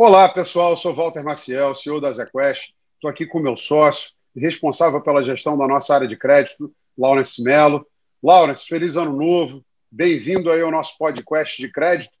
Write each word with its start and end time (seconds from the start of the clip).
Olá, 0.00 0.28
pessoal. 0.28 0.70
Eu 0.70 0.76
sou 0.76 0.94
Walter 0.94 1.24
Maciel, 1.24 1.74
CEO 1.74 2.00
da 2.00 2.12
ZQuest. 2.12 2.72
Estou 2.94 3.10
aqui 3.10 3.26
com 3.26 3.40
meu 3.40 3.56
sócio, 3.56 4.12
responsável 4.36 5.00
pela 5.00 5.24
gestão 5.24 5.58
da 5.58 5.66
nossa 5.66 5.92
área 5.92 6.06
de 6.06 6.16
crédito, 6.16 6.72
Laurence 6.96 7.42
Mello. 7.42 7.84
Laurence, 8.22 8.64
feliz 8.64 8.96
ano 8.96 9.12
novo. 9.12 9.60
Bem-vindo 9.90 10.52
aí 10.52 10.60
ao 10.60 10.70
nosso 10.70 10.96
podcast 10.96 11.60
de 11.60 11.68
crédito. 11.68 12.12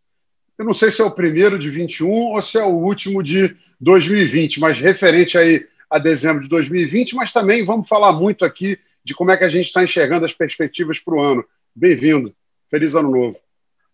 Eu 0.58 0.64
não 0.64 0.74
sei 0.74 0.90
se 0.90 1.00
é 1.00 1.04
o 1.04 1.14
primeiro 1.14 1.56
de 1.56 1.70
21 1.70 2.10
ou 2.10 2.40
se 2.40 2.58
é 2.58 2.64
o 2.64 2.74
último 2.74 3.22
de 3.22 3.56
2020, 3.80 4.58
mas 4.58 4.80
referente 4.80 5.38
aí 5.38 5.64
a 5.88 6.00
dezembro 6.00 6.42
de 6.42 6.48
2020, 6.48 7.14
mas 7.14 7.32
também 7.32 7.64
vamos 7.64 7.86
falar 7.86 8.10
muito 8.10 8.44
aqui 8.44 8.76
de 9.04 9.14
como 9.14 9.30
é 9.30 9.36
que 9.36 9.44
a 9.44 9.48
gente 9.48 9.66
está 9.66 9.84
enxergando 9.84 10.26
as 10.26 10.34
perspectivas 10.34 10.98
para 10.98 11.14
o 11.14 11.20
ano. 11.20 11.44
Bem-vindo. 11.72 12.34
Feliz 12.68 12.96
ano 12.96 13.12
novo. 13.12 13.38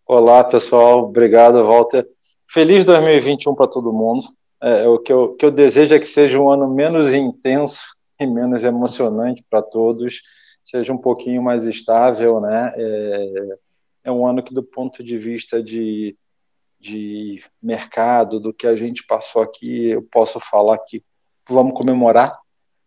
Olá, 0.07 0.43
pessoal. 0.43 1.01
Obrigado, 1.01 1.63
Walter. 1.67 2.14
Feliz 2.49 2.85
2021 2.85 3.55
para 3.55 3.67
todo 3.67 3.93
mundo. 3.93 4.23
É, 4.61 4.89
o 4.89 4.99
que 4.99 5.13
eu, 5.13 5.35
que 5.35 5.45
eu 5.45 5.51
desejo 5.51 5.95
é 5.95 5.99
que 5.99 6.09
seja 6.09 6.39
um 6.39 6.51
ano 6.51 6.73
menos 6.73 7.13
intenso 7.13 7.83
e 8.19 8.27
menos 8.27 8.65
emocionante 8.65 9.45
para 9.51 9.61
todos, 9.61 10.23
seja 10.65 10.93
um 10.93 10.99
pouquinho 10.99 11.43
mais 11.43 11.65
estável, 11.65 12.41
né? 12.41 12.73
É, 12.77 13.59
é 14.05 14.13
um 14.13 14.27
ano 14.27 14.43
que, 14.43 14.55
do 14.55 14.63
ponto 14.63 15.03
de 15.03 15.19
vista 15.19 15.63
de, 15.63 16.17
de 16.79 17.43
mercado, 17.63 18.39
do 18.39 18.53
que 18.53 18.67
a 18.67 18.77
gente 18.77 19.05
passou 19.07 19.43
aqui, 19.43 19.91
eu 19.91 20.03
posso 20.03 20.39
falar 20.41 20.79
que 20.79 21.03
vamos 21.49 21.75
comemorar. 21.75 22.39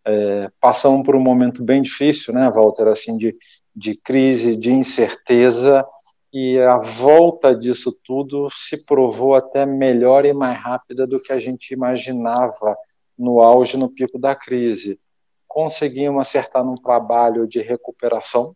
É, 0.04 0.50
passamos 0.60 1.04
por 1.04 1.14
um 1.14 1.20
momento 1.20 1.62
bem 1.62 1.82
difícil, 1.82 2.32
né, 2.32 2.48
Walter, 2.50 2.88
assim, 2.88 3.16
de, 3.16 3.36
de 3.74 3.94
crise, 3.94 4.56
de 4.56 4.72
incerteza, 4.72 5.84
e 6.32 6.58
a 6.58 6.78
volta 6.78 7.54
disso 7.56 7.96
tudo 8.04 8.48
se 8.50 8.84
provou 8.84 9.34
até 9.34 9.64
melhor 9.64 10.24
e 10.24 10.32
mais 10.32 10.58
rápida 10.58 11.06
do 11.06 11.20
que 11.20 11.32
a 11.32 11.38
gente 11.38 11.72
imaginava 11.72 12.76
no 13.18 13.40
auge, 13.40 13.76
no 13.76 13.90
pico 13.90 14.18
da 14.18 14.34
crise. 14.34 15.00
Conseguimos 15.46 16.20
acertar 16.20 16.64
num 16.64 16.76
trabalho 16.76 17.46
de 17.46 17.60
recuperação, 17.60 18.54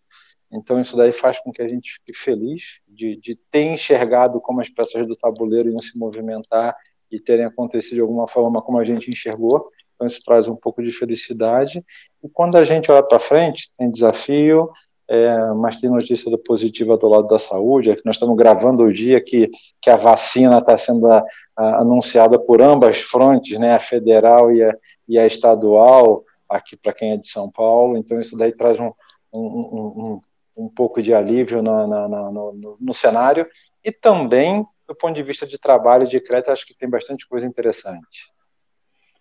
então 0.53 0.79
isso 0.79 0.97
daí 0.97 1.13
faz 1.13 1.41
com 1.41 1.51
que 1.51 1.63
a 1.63 1.69
gente 1.69 1.95
fique 1.95 2.13
feliz 2.13 2.81
de, 2.87 3.17
de 3.17 3.35
ter 3.51 3.73
enxergado 3.73 4.41
como 4.41 4.61
as 4.61 4.69
peças 4.69 5.07
do 5.07 5.17
tabuleiro 5.17 5.71
iam 5.71 5.81
se 5.81 5.97
movimentar 5.97 6.77
e 7.11 7.19
terem 7.19 7.47
acontecido 7.47 7.95
de 7.95 8.01
alguma 8.03 8.29
forma 8.29 8.61
como 8.61 8.79
a 8.79 8.85
gente 8.85 9.11
enxergou. 9.11 9.71
Então 9.95 10.07
isso 10.07 10.23
traz 10.25 10.49
um 10.49 10.57
pouco 10.57 10.83
de 10.83 10.93
felicidade. 10.93 11.83
E 12.23 12.29
quando 12.29 12.57
a 12.57 12.65
gente 12.65 12.91
olha 12.91 13.03
para 13.03 13.19
frente, 13.19 13.73
tem 13.79 13.91
desafio, 13.91 14.71
é, 15.13 15.53
mas 15.53 15.77
tem 15.77 15.91
notícia 15.91 16.31
do 16.31 16.39
positiva 16.39 16.97
do 16.97 17.07
lado 17.07 17.27
da 17.27 17.39
saúde, 17.39 17.91
é 17.91 17.95
que 17.95 18.01
nós 18.03 18.17
estamos 18.17 18.35
gravando 18.35 18.83
o 18.83 18.91
dia 18.91 19.21
que, 19.21 19.51
que 19.79 19.91
a 19.91 19.97
vacina 19.97 20.57
está 20.57 20.79
sendo 20.79 21.07
a, 21.07 21.23
a, 21.55 21.81
anunciada 21.83 22.39
por 22.39 22.63
ambas 22.63 22.99
frontes, 22.99 23.59
né, 23.59 23.75
a 23.75 23.79
federal 23.79 24.51
e 24.51 24.65
a, 24.65 24.75
e 25.07 25.19
a 25.19 25.27
estadual, 25.27 26.25
aqui 26.49 26.79
para 26.79 26.95
quem 26.95 27.13
é 27.13 27.19
de 27.19 27.29
São 27.29 27.51
Paulo, 27.51 27.99
então 27.99 28.19
isso 28.23 28.39
daí 28.39 28.53
traz 28.53 28.81
um, 28.81 28.91
um, 29.31 29.39
um, 29.39 30.21
um 30.57 30.69
pouco 30.71 31.03
de 31.03 31.13
alívio 31.13 31.61
no, 31.61 32.75
no, 32.81 32.95
cenário, 32.95 33.47
e 33.85 33.93
também, 33.93 34.65
do 34.89 34.95
ponto 34.95 35.15
de 35.15 35.23
vista 35.23 35.47
de 35.47 35.59
trabalho 35.59 36.09
de 36.09 36.19
crédito, 36.21 36.53
acho 36.53 36.67
que 36.67 36.75
tem 36.75 36.89
bastante 36.89 37.29
coisa 37.29 37.47
interessante. 37.47 38.33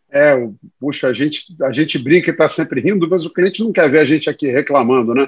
É, 0.09 0.35
puxa, 0.79 1.07
a 1.07 1.13
gente, 1.13 1.53
a 1.61 1.73
gente 1.73 1.99
brinca 1.99 2.29
e 2.29 2.31
está 2.31 2.47
sempre 2.47 2.79
rindo, 2.79 3.09
mas 3.09 3.25
o 3.25 3.33
cliente 3.33 3.61
não 3.61 3.73
quer 3.73 3.89
ver 3.89 3.99
a 3.99 4.05
gente 4.05 4.29
aqui 4.29 4.47
reclamando, 4.47 5.13
né? 5.13 5.27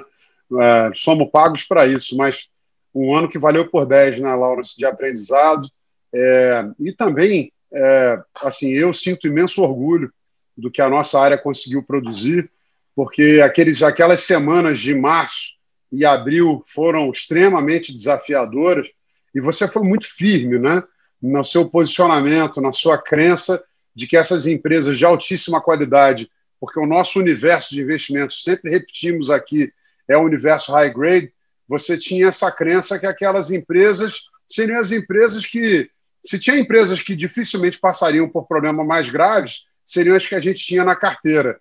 É, 0.60 0.90
somos 0.94 1.30
pagos 1.30 1.64
para 1.64 1.86
isso, 1.86 2.16
mas 2.16 2.48
um 2.94 3.14
ano 3.14 3.28
que 3.28 3.38
valeu 3.38 3.68
por 3.68 3.86
10, 3.86 4.20
né, 4.20 4.34
Laurence, 4.34 4.76
de 4.76 4.86
aprendizado. 4.86 5.68
É, 6.14 6.64
e 6.78 6.92
também, 6.92 7.52
é, 7.72 8.22
assim, 8.42 8.70
eu 8.70 8.92
sinto 8.92 9.26
imenso 9.26 9.62
orgulho 9.62 10.12
do 10.56 10.70
que 10.70 10.80
a 10.80 10.88
nossa 10.88 11.18
área 11.18 11.36
conseguiu 11.36 11.82
produzir, 11.82 12.48
porque 12.94 13.40
aqueles, 13.44 13.82
aquelas 13.82 14.22
semanas 14.22 14.78
de 14.78 14.94
março 14.94 15.54
e 15.90 16.04
abril 16.04 16.62
foram 16.66 17.10
extremamente 17.10 17.92
desafiadoras 17.92 18.88
e 19.34 19.40
você 19.40 19.66
foi 19.66 19.82
muito 19.82 20.06
firme 20.06 20.58
né, 20.58 20.82
no 21.20 21.44
seu 21.44 21.68
posicionamento, 21.68 22.60
na 22.60 22.72
sua 22.72 22.96
crença 22.96 23.62
de 23.94 24.06
que 24.06 24.16
essas 24.16 24.46
empresas 24.46 24.98
de 24.98 25.04
altíssima 25.04 25.60
qualidade, 25.60 26.30
porque 26.60 26.78
o 26.78 26.86
nosso 26.86 27.18
universo 27.18 27.70
de 27.70 27.80
investimentos, 27.80 28.42
sempre 28.42 28.70
repetimos 28.70 29.30
aqui, 29.30 29.72
é 30.08 30.16
o 30.16 30.22
universo 30.22 30.72
high 30.72 30.92
grade, 30.92 31.32
você 31.68 31.96
tinha 31.96 32.28
essa 32.28 32.50
crença 32.50 32.98
que 32.98 33.06
aquelas 33.06 33.50
empresas 33.50 34.22
seriam 34.46 34.78
as 34.78 34.92
empresas 34.92 35.46
que, 35.46 35.88
se 36.24 36.38
tinha 36.38 36.58
empresas 36.58 37.02
que 37.02 37.16
dificilmente 37.16 37.78
passariam 37.78 38.28
por 38.28 38.46
problemas 38.46 38.86
mais 38.86 39.10
graves, 39.10 39.64
seriam 39.84 40.16
as 40.16 40.26
que 40.26 40.34
a 40.34 40.40
gente 40.40 40.64
tinha 40.64 40.84
na 40.84 40.94
carteira. 40.94 41.58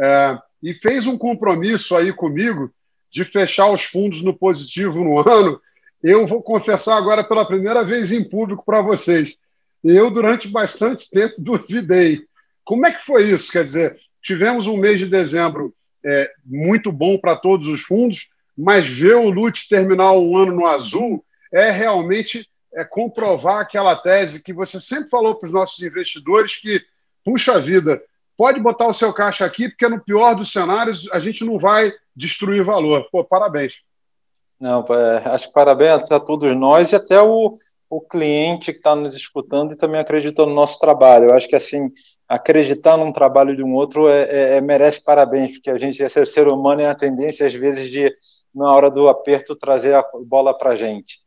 É, 0.00 0.38
e 0.62 0.72
fez 0.72 1.06
um 1.06 1.16
compromisso 1.16 1.96
aí 1.96 2.12
comigo 2.12 2.72
de 3.10 3.24
fechar 3.24 3.70
os 3.70 3.84
fundos 3.84 4.22
no 4.22 4.36
positivo 4.36 5.02
no 5.02 5.18
ano. 5.18 5.60
Eu 6.02 6.26
vou 6.26 6.42
confessar 6.42 6.96
agora 6.96 7.24
pela 7.24 7.44
primeira 7.44 7.84
vez 7.84 8.12
em 8.12 8.22
público 8.22 8.64
para 8.64 8.80
vocês. 8.80 9.36
Eu, 9.82 10.10
durante 10.10 10.48
bastante 10.48 11.10
tempo, 11.10 11.34
duvidei. 11.38 12.22
Como 12.64 12.86
é 12.86 12.92
que 12.92 13.04
foi 13.04 13.24
isso? 13.24 13.50
Quer 13.50 13.64
dizer, 13.64 13.96
tivemos 14.22 14.66
um 14.66 14.76
mês 14.76 14.98
de 14.98 15.06
dezembro 15.06 15.74
é, 16.04 16.30
muito 16.44 16.90
bom 16.90 17.18
para 17.18 17.36
todos 17.36 17.68
os 17.68 17.82
fundos, 17.82 18.28
mas 18.56 18.88
ver 18.88 19.16
o 19.16 19.30
Lute 19.30 19.68
terminar 19.68 20.12
um 20.12 20.36
ano 20.36 20.52
no 20.52 20.66
azul 20.66 21.24
é 21.52 21.70
realmente 21.70 22.48
é, 22.74 22.84
comprovar 22.84 23.60
aquela 23.60 23.96
tese 23.96 24.42
que 24.42 24.52
você 24.52 24.80
sempre 24.80 25.10
falou 25.10 25.34
para 25.34 25.46
os 25.46 25.52
nossos 25.52 25.82
investidores 25.82 26.56
que, 26.56 26.80
puxa 27.24 27.58
vida, 27.58 28.00
pode 28.36 28.60
botar 28.60 28.86
o 28.86 28.92
seu 28.92 29.12
caixa 29.12 29.44
aqui, 29.44 29.68
porque 29.68 29.88
no 29.88 30.02
pior 30.02 30.34
dos 30.34 30.52
cenários 30.52 31.08
a 31.12 31.18
gente 31.18 31.44
não 31.44 31.58
vai 31.58 31.92
destruir 32.14 32.62
valor. 32.62 33.08
Pô, 33.10 33.24
parabéns. 33.24 33.82
Não, 34.58 34.84
é, 34.90 35.28
acho 35.30 35.48
que 35.48 35.54
parabéns 35.54 36.10
a 36.10 36.20
todos 36.20 36.54
nós 36.56 36.92
e 36.92 36.96
até 36.96 37.20
o, 37.20 37.56
o 37.88 38.00
cliente 38.00 38.72
que 38.72 38.78
está 38.78 38.94
nos 38.94 39.14
escutando 39.14 39.72
e 39.72 39.76
também 39.76 40.00
acredita 40.00 40.44
no 40.44 40.54
nosso 40.54 40.78
trabalho. 40.78 41.30
Eu 41.30 41.34
acho 41.34 41.48
que 41.48 41.56
assim 41.56 41.90
acreditar 42.30 42.96
num 42.96 43.10
trabalho 43.10 43.56
de 43.56 43.62
um 43.64 43.74
outro 43.74 44.08
é, 44.08 44.22
é, 44.22 44.56
é 44.56 44.60
merece 44.60 45.02
parabéns, 45.02 45.54
porque 45.54 45.68
a 45.68 45.76
gente 45.76 46.08
ser, 46.08 46.24
ser 46.28 46.46
humano 46.46 46.80
é 46.80 46.86
a 46.86 46.94
tendência 46.94 47.44
às 47.44 47.52
vezes 47.52 47.90
de 47.90 48.14
na 48.54 48.72
hora 48.72 48.88
do 48.88 49.08
aperto 49.08 49.56
trazer 49.56 49.96
a 49.96 50.04
bola 50.24 50.56
para 50.56 50.70
a 50.70 50.76
gente. 50.76 51.18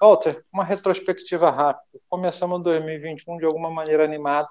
Walter, 0.00 0.42
uma 0.52 0.64
retrospectiva 0.64 1.50
rápida. 1.50 2.00
Começamos 2.08 2.62
2021 2.62 3.36
de 3.36 3.44
alguma 3.44 3.70
maneira 3.70 4.04
animado 4.04 4.48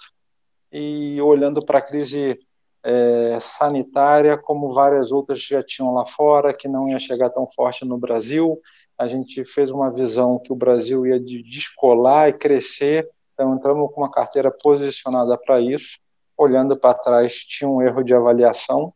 e 0.72 1.20
olhando 1.20 1.66
para 1.66 1.80
a 1.80 1.82
crise 1.82 2.40
é, 2.84 3.40
sanitária, 3.40 4.38
como 4.38 4.72
várias 4.72 5.12
outras 5.12 5.42
já 5.42 5.64
tinham 5.64 5.94
lá 5.96 6.06
fora, 6.06 6.54
que 6.54 6.68
não 6.68 6.88
ia 6.88 7.00
chegar 7.00 7.32
tão 7.32 7.48
forte 7.50 7.84
no 7.86 7.98
Brasil, 7.98 8.60
a 8.98 9.08
gente 9.08 9.44
fez 9.44 9.72
uma 9.72 9.92
visão 9.92 10.38
que 10.38 10.54
o 10.54 10.56
Brasil 10.56 11.08
ia 11.08 11.20
descolar 11.20 12.30
e 12.30 12.34
crescer, 12.34 13.10
então 13.36 13.54
entramos 13.54 13.92
com 13.94 14.02
uma 14.02 14.10
carteira 14.10 14.50
posicionada 14.50 15.38
para 15.38 15.60
isso. 15.60 16.00
Olhando 16.38 16.76
para 16.76 16.94
trás, 16.94 17.36
tinha 17.36 17.70
um 17.70 17.82
erro 17.82 18.04
de 18.04 18.14
avaliação, 18.14 18.94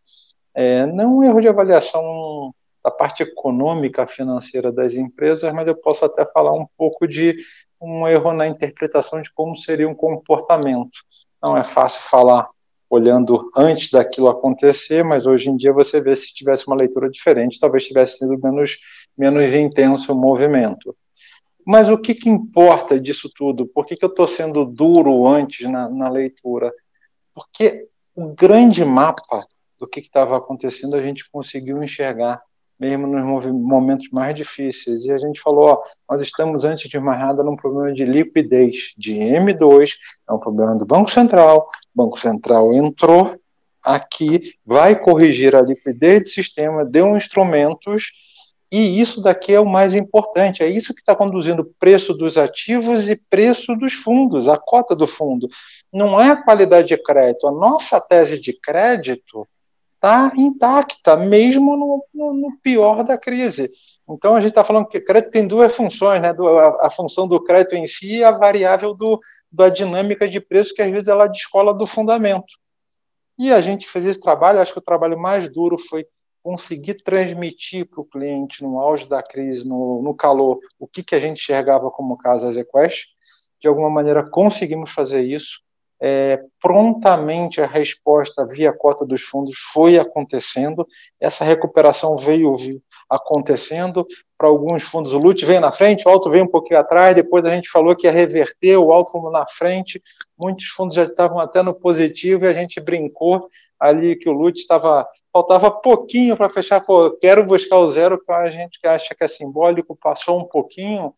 é, 0.54 0.86
não 0.86 1.18
um 1.18 1.24
erro 1.24 1.42
de 1.42 1.48
avaliação 1.48 2.54
da 2.84 2.90
parte 2.90 3.24
econômica 3.24 4.08
financeira 4.08 4.72
das 4.72 4.96
empresas, 4.96 5.54
mas 5.54 5.68
eu 5.68 5.76
posso 5.76 6.06
até 6.06 6.26
falar 6.26 6.54
um 6.54 6.66
pouco 6.78 7.08
de 7.08 7.36
um 7.80 8.08
erro 8.08 8.34
na 8.34 8.48
interpretação 8.48 9.22
de 9.22 9.32
como 9.32 9.56
seria 9.56 9.88
um 9.88 9.96
comportamento. 9.96 11.00
Não 11.42 11.56
é 11.56 11.64
fácil 11.64 12.02
falar 12.10 12.50
olhando 12.90 13.52
antes 13.56 13.92
daquilo 13.92 14.30
acontecer, 14.30 15.04
mas 15.04 15.26
hoje 15.26 15.50
em 15.50 15.56
dia 15.56 15.72
você 15.72 16.02
vê 16.02 16.16
se 16.16 16.34
tivesse 16.34 16.66
uma 16.66 16.76
leitura 16.76 17.10
diferente, 17.10 17.60
talvez 17.60 17.86
tivesse 17.86 18.18
sido 18.18 18.38
menos 18.42 18.78
menos 19.18 19.54
intenso 19.54 20.14
o 20.14 20.16
movimento. 20.16 20.96
Mas 21.72 21.88
o 21.88 22.00
que, 22.00 22.16
que 22.16 22.28
importa 22.28 23.00
disso 23.00 23.30
tudo? 23.32 23.64
Por 23.64 23.86
que, 23.86 23.96
que 23.96 24.04
eu 24.04 24.10
estou 24.10 24.26
sendo 24.26 24.66
duro 24.66 25.28
antes 25.28 25.70
na, 25.70 25.88
na, 25.88 26.10
leitura? 26.10 26.74
Porque 27.32 27.88
o 28.16 28.34
grande 28.34 28.84
mapa 28.84 29.46
do 29.78 29.88
que 29.88 30.00
estava 30.00 30.36
acontecendo 30.36 30.96
a 30.96 31.02
gente 31.04 31.30
conseguiu 31.30 31.84
enxergar, 31.84 32.42
mesmo 32.80 33.06
nos 33.06 33.46
momentos 33.54 34.10
mais 34.12 34.36
difíceis. 34.36 35.06
E 35.06 35.12
a 35.12 35.20
gente 35.20 35.40
falou: 35.40 35.66
ó, 35.66 35.84
nós 36.10 36.24
estamos, 36.24 36.66
antes 36.66 36.90
de 36.90 37.00
mais 37.00 37.20
nada, 37.20 37.44
num 37.44 37.56
problema 37.56 37.94
de 37.94 38.04
liquidez 38.04 38.96
de 38.98 39.14
M2, 39.14 39.92
é 40.28 40.34
um 40.34 40.40
problema 40.40 40.76
do 40.76 40.88
Banco 40.88 41.12
Central. 41.12 41.68
O 41.94 42.04
Banco 42.04 42.20
Central 42.20 42.74
entrou 42.74 43.40
aqui, 43.84 44.56
vai 44.66 45.00
corrigir 45.00 45.56
a 45.56 45.62
liquidez 45.62 46.24
do 46.24 46.30
sistema, 46.30 46.84
deu 46.84 47.16
instrumentos 47.16 48.39
e 48.72 49.02
isso 49.02 49.20
daqui 49.22 49.54
é 49.54 49.60
o 49.60 49.66
mais 49.66 49.96
importante, 49.96 50.62
é 50.62 50.68
isso 50.68 50.94
que 50.94 51.00
está 51.00 51.16
conduzindo 51.16 51.64
o 51.64 51.74
preço 51.80 52.14
dos 52.14 52.38
ativos 52.38 53.10
e 53.10 53.16
preço 53.16 53.76
dos 53.76 53.94
fundos, 53.94 54.48
a 54.48 54.58
cota 54.58 54.96
do 54.96 55.08
fundo. 55.08 55.48
Não 55.92 56.22
é 56.22 56.32
a 56.32 56.42
qualidade 56.42 56.88
de 56.90 56.98
crédito. 56.98 57.48
A 57.48 57.52
nossa 57.52 58.00
tese 58.00 58.40
de 58.40 58.54
crédito 58.54 59.48
está 59.96 60.32
intacta, 60.36 61.18
mesmo 61.18 61.76
no, 61.76 62.06
no, 62.14 62.34
no, 62.34 62.58
pior 62.62 63.04
da 63.04 63.18
crise. 63.18 63.70
Então, 64.08 64.36
a 64.36 64.40
gente 64.40 64.52
está 64.52 64.64
falando 64.64 64.88
que 64.88 65.02
crédito 65.02 65.32
tem 65.32 65.48
duas 65.48 65.76
funções, 65.76 66.22
né? 66.22 66.30
a, 66.30 66.88
a, 66.88 66.90
função 66.92 67.28
do 67.28 67.44
crédito 67.44 67.76
em 67.76 67.88
si 67.88 68.18
e 68.18 68.24
a 68.24 68.32
variável 68.32 68.94
do, 68.94 69.20
da 69.52 69.70
dinâmica 69.70 70.28
de 70.28 70.40
preço, 70.40 70.76
que 70.76 70.82
às 70.82 70.92
vezes 70.92 71.08
ela 71.08 71.28
descola 71.28 71.74
do 71.74 71.88
fundamento. 71.88 72.54
E 73.38 73.52
a 73.52 73.62
gente 73.62 73.88
fez 73.88 74.06
esse 74.06 74.22
trabalho, 74.22 74.60
acho 74.60 74.74
que 74.74 74.80
o 74.80 74.84
trabalho 74.84 75.18
mais 75.18 75.52
duro 75.52 75.78
foi 75.78 76.06
conseguir 76.44 76.96
transmitir 77.04 77.90
para 77.90 78.02
o 78.02 78.06
cliente, 78.06 78.64
no 78.64 78.80
auge 78.80 79.08
da 79.08 79.22
crise, 79.22 79.68
no, 79.68 80.02
no 80.02 80.14
calor, 80.16 80.60
o 80.80 80.88
que, 80.88 81.04
que 81.04 81.16
a 81.16 81.20
gente 81.20 81.42
enxergava 81.42 81.92
como 81.92 82.18
casa 82.18 82.52
Zequest. 82.52 83.08
De 83.62 83.68
alguma 83.68 83.90
maneira, 83.90 84.30
conseguimos 84.30 84.92
fazer 84.92 85.22
isso 85.22 85.62
é, 86.02 86.40
prontamente 86.62 87.62
a 87.62 87.68
resposta 87.68 88.48
via 88.48 88.72
cota 88.72 89.06
dos 89.06 89.22
fundos 89.22 89.56
foi 89.74 89.98
acontecendo, 89.98 90.88
essa 91.20 91.44
recuperação 91.44 92.16
veio, 92.18 92.56
acontecendo, 93.10 94.06
para 94.38 94.48
alguns 94.48 94.84
fundos 94.84 95.14
o 95.14 95.18
LUT 95.18 95.44
veio 95.46 95.60
na 95.60 95.72
frente, 95.72 96.08
o 96.08 96.12
alto 96.12 96.30
veio 96.30 96.44
um 96.44 96.48
pouquinho 96.48 96.80
atrás, 96.80 97.16
depois 97.16 97.44
a 97.44 97.50
gente 97.50 97.70
falou 97.70 97.96
que 97.96 98.06
ia 98.06 98.12
reverter 98.12 98.78
o 98.78 98.92
alto 98.92 99.20
na 99.32 99.48
frente, 99.48 100.02
muitos 100.38 100.68
fundos 100.68 100.96
já 100.96 101.04
estavam 101.04 101.40
até 101.40 101.64
no 101.64 101.74
positivo 101.74 102.46
e 102.46 102.48
a 102.48 102.54
gente 102.54 102.80
brincou 102.80 103.50
ali 103.80 104.16
que 104.16 104.30
o 104.30 104.34
LUT 104.34 104.60
estava, 104.60 105.08
faltava 105.34 105.72
pouquinho 105.72 106.38
para 106.38 106.50
fechar, 106.50 106.82
pô, 106.82 107.12
quero 107.12 107.44
buscar 107.44 107.78
o 107.78 107.90
zero, 107.90 108.22
que 108.22 108.32
a 108.32 108.50
gente 108.50 108.80
que 108.80 108.88
acha 108.88 109.16
que 109.16 109.24
é 109.24 109.28
simbólico, 109.28 109.96
passou 109.96 110.40
um 110.40 110.46
pouquinho, 110.46 111.14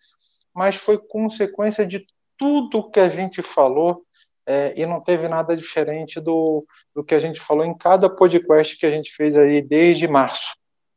mas 0.55 0.75
foi 0.75 0.97
consequência 0.97 1.85
de 1.85 2.05
tudo 2.37 2.89
que 2.89 2.99
a 2.99 3.09
gente 3.09 3.41
falou, 3.41 4.03
é, 4.45 4.73
e 4.75 4.85
não 4.85 4.99
teve 4.99 5.27
nada 5.27 5.55
diferente 5.55 6.19
do, 6.19 6.65
do 6.95 7.03
que 7.03 7.13
a 7.13 7.19
gente 7.19 7.39
falou 7.39 7.63
em 7.63 7.77
cada 7.77 8.09
podcast 8.09 8.77
que 8.77 8.85
a 8.85 8.91
gente 8.91 9.11
fez 9.13 9.37
aí 9.37 9.61
desde 9.61 10.07
março. 10.07 10.55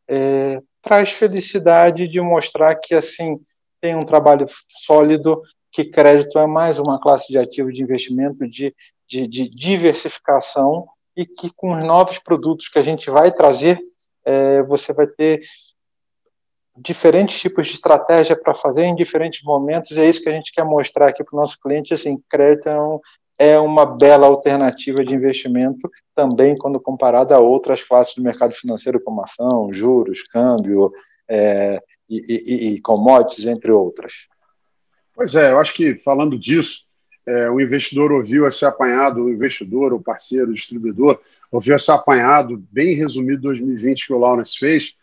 É, 0.08 0.60
traz 0.84 1.10
felicidade 1.10 2.06
de 2.06 2.20
mostrar 2.20 2.74
que 2.76 2.94
assim 2.94 3.40
tem 3.80 3.96
um 3.96 4.04
trabalho 4.04 4.46
sólido, 4.68 5.42
que 5.72 5.84
crédito 5.84 6.38
é 6.38 6.46
mais 6.46 6.78
uma 6.78 7.00
classe 7.00 7.32
de 7.32 7.38
ativo 7.38 7.72
de 7.72 7.82
investimento 7.82 8.48
de, 8.48 8.74
de, 9.08 9.26
de 9.26 9.48
diversificação 9.48 10.86
e 11.16 11.26
que 11.26 11.50
com 11.54 11.70
os 11.70 11.82
novos 11.82 12.18
produtos 12.18 12.68
que 12.68 12.78
a 12.78 12.82
gente 12.82 13.10
vai 13.10 13.32
trazer, 13.32 13.80
é, 14.24 14.62
você 14.62 14.92
vai 14.92 15.06
ter 15.06 15.42
diferentes 16.76 17.40
tipos 17.40 17.66
de 17.66 17.74
estratégia 17.74 18.36
para 18.36 18.52
fazer 18.52 18.84
em 18.84 18.94
diferentes 18.94 19.42
momentos, 19.42 19.92
e 19.92 20.00
é 20.00 20.08
isso 20.08 20.22
que 20.22 20.28
a 20.28 20.32
gente 20.32 20.52
quer 20.52 20.64
mostrar 20.64 21.08
aqui 21.08 21.22
para 21.22 21.36
o 21.36 21.40
nosso 21.40 21.58
cliente, 21.60 21.94
assim, 21.94 22.22
crédito 22.28 22.68
é 22.68 22.80
um, 22.80 23.00
é 23.38 23.58
uma 23.58 23.84
bela 23.84 24.26
alternativa 24.26 25.04
de 25.04 25.14
investimento 25.14 25.90
também 26.14 26.56
quando 26.56 26.80
comparada 26.80 27.34
a 27.34 27.40
outras 27.40 27.82
classes 27.82 28.14
do 28.14 28.22
mercado 28.22 28.54
financeiro, 28.54 29.00
como 29.00 29.22
ação, 29.22 29.72
juros, 29.72 30.22
câmbio 30.22 30.92
é, 31.28 31.80
e, 32.08 32.20
e, 32.28 32.74
e, 32.74 32.80
commodities, 32.80 33.46
entre 33.46 33.72
outras. 33.72 34.28
Pois 35.14 35.34
é, 35.34 35.52
eu 35.52 35.58
acho 35.58 35.74
que 35.74 35.98
falando 35.98 36.38
disso, 36.38 36.84
é, 37.26 37.50
o 37.50 37.60
investidor 37.60 38.12
ouviu 38.12 38.46
esse 38.46 38.64
apanhado, 38.64 39.24
o 39.24 39.30
investidor, 39.30 39.92
o 39.92 40.02
parceiro, 40.02 40.50
o 40.50 40.54
distribuidor, 40.54 41.18
ouviu 41.50 41.74
esse 41.74 41.90
apanhado 41.90 42.62
bem 42.70 42.94
resumido 42.94 43.42
2020 43.42 44.06
que 44.06 44.12
o 44.12 44.18
Lawrence 44.18 44.58
fez, 44.58 44.94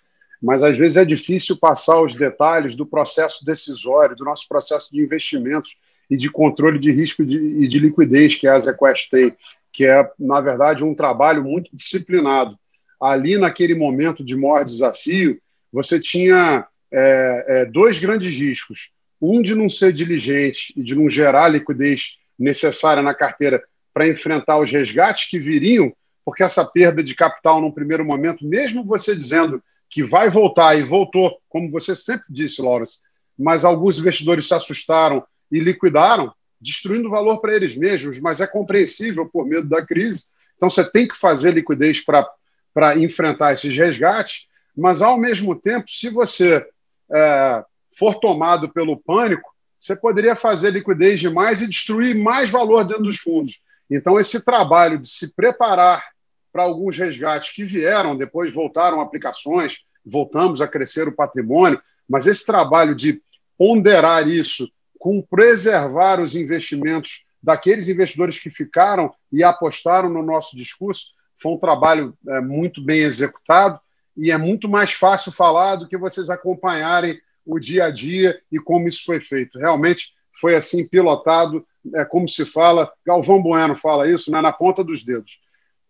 mas 0.41 0.63
às 0.63 0.77
vezes 0.77 0.97
é 0.97 1.05
difícil 1.05 1.57
passar 1.57 2.01
os 2.01 2.15
detalhes 2.15 2.75
do 2.75 2.85
processo 2.85 3.43
decisório, 3.43 4.15
do 4.15 4.25
nosso 4.25 4.47
processo 4.47 4.91
de 4.91 5.01
investimentos 5.01 5.75
e 6.11 6.17
de 6.17 6.29
controle 6.29 6.77
de 6.77 6.91
risco 6.91 7.25
de, 7.25 7.37
e 7.37 7.67
de 7.69 7.79
liquidez 7.79 8.35
que 8.35 8.45
a 8.45 8.59
ZQuest 8.59 9.09
tem, 9.09 9.33
que 9.71 9.85
é, 9.85 10.05
na 10.19 10.41
verdade, 10.41 10.83
um 10.83 10.93
trabalho 10.93 11.41
muito 11.41 11.73
disciplinado. 11.73 12.59
Ali, 12.99 13.37
naquele 13.37 13.73
momento 13.73 14.21
de 14.21 14.35
maior 14.35 14.65
desafio, 14.65 15.39
você 15.71 16.01
tinha 16.01 16.67
é, 16.93 17.45
é, 17.47 17.65
dois 17.65 17.97
grandes 17.97 18.37
riscos. 18.37 18.91
Um 19.21 19.41
de 19.41 19.55
não 19.55 19.69
ser 19.69 19.93
diligente 19.93 20.73
e 20.75 20.83
de 20.83 20.95
não 20.95 21.07
gerar 21.07 21.45
a 21.45 21.47
liquidez 21.49 22.17
necessária 22.37 23.01
na 23.01 23.13
carteira 23.13 23.63
para 23.93 24.07
enfrentar 24.07 24.59
os 24.59 24.69
resgates 24.69 25.29
que 25.29 25.39
viriam, 25.39 25.93
porque 26.25 26.43
essa 26.43 26.65
perda 26.65 27.01
de 27.01 27.15
capital 27.15 27.61
num 27.61 27.71
primeiro 27.71 28.03
momento, 28.03 28.45
mesmo 28.45 28.83
você 28.83 29.15
dizendo 29.15 29.63
que 29.89 30.03
vai 30.03 30.29
voltar 30.29 30.77
e 30.77 30.83
voltou, 30.83 31.37
como 31.47 31.71
você 31.71 31.95
sempre 31.95 32.25
disse, 32.29 32.61
Lawrence, 32.61 32.97
mas 33.39 33.63
alguns 33.63 33.97
investidores 33.97 34.47
se 34.47 34.53
assustaram 34.53 35.23
e 35.51 35.59
liquidaram, 35.59 36.33
destruindo 36.59 37.09
valor 37.09 37.39
para 37.39 37.55
eles 37.55 37.75
mesmos, 37.75 38.19
mas 38.19 38.39
é 38.39 38.47
compreensível 38.47 39.27
por 39.27 39.45
medo 39.45 39.67
da 39.67 39.85
crise. 39.85 40.25
Então 40.55 40.69
você 40.69 40.89
tem 40.89 41.07
que 41.07 41.17
fazer 41.17 41.53
liquidez 41.53 42.03
para 42.03 42.97
enfrentar 42.97 43.53
esses 43.53 43.75
resgates, 43.75 44.47
mas 44.75 45.01
ao 45.01 45.17
mesmo 45.17 45.55
tempo, 45.55 45.89
se 45.89 46.09
você 46.09 46.65
é, 47.13 47.65
for 47.97 48.15
tomado 48.15 48.69
pelo 48.69 48.97
pânico, 48.97 49.51
você 49.77 49.95
poderia 49.95 50.35
fazer 50.35 50.71
liquidez 50.71 51.19
demais 51.19 51.61
e 51.61 51.67
destruir 51.67 52.15
mais 52.15 52.49
valor 52.49 52.85
dentro 52.85 53.03
dos 53.03 53.17
fundos. 53.17 53.59
Então, 53.89 54.19
esse 54.19 54.45
trabalho 54.45 54.99
de 54.99 55.07
se 55.07 55.33
preparar 55.33 56.05
para 56.53 56.63
alguns 56.63 56.97
resgates 56.97 57.53
que 57.53 57.65
vieram, 57.65 58.15
depois 58.15 58.53
voltaram 58.53 59.01
aplicações, 59.01 59.79
voltamos 60.05 60.61
a 60.61 60.67
crescer 60.67 61.07
o 61.07 61.15
patrimônio, 61.15 61.81
mas 62.07 62.27
esse 62.27 62.45
trabalho 62.45 62.95
de 62.95 63.21
ponderar 63.57 64.27
isso 64.27 64.71
com 65.01 65.19
preservar 65.19 66.21
os 66.21 66.35
investimentos 66.35 67.23
daqueles 67.41 67.89
investidores 67.89 68.37
que 68.37 68.51
ficaram 68.51 69.11
e 69.33 69.43
apostaram 69.43 70.11
no 70.11 70.21
nosso 70.21 70.55
discurso, 70.55 71.07
foi 71.35 71.53
um 71.53 71.57
trabalho 71.57 72.15
é, 72.29 72.39
muito 72.39 72.85
bem 72.85 72.99
executado 72.99 73.79
e 74.15 74.29
é 74.29 74.37
muito 74.37 74.69
mais 74.69 74.93
fácil 74.93 75.31
falar 75.31 75.77
do 75.77 75.87
que 75.87 75.97
vocês 75.97 76.29
acompanharem 76.29 77.19
o 77.43 77.57
dia 77.57 77.85
a 77.85 77.91
dia 77.91 78.39
e 78.51 78.59
como 78.59 78.87
isso 78.87 79.03
foi 79.03 79.19
feito. 79.19 79.57
Realmente 79.57 80.13
foi 80.39 80.55
assim 80.55 80.87
pilotado, 80.87 81.65
é, 81.95 82.05
como 82.05 82.29
se 82.29 82.45
fala, 82.45 82.91
Galvão 83.03 83.41
Bueno 83.41 83.75
fala 83.75 84.07
isso, 84.07 84.31
né, 84.31 84.39
na 84.39 84.53
ponta 84.53 84.83
dos 84.83 85.03
dedos. 85.03 85.39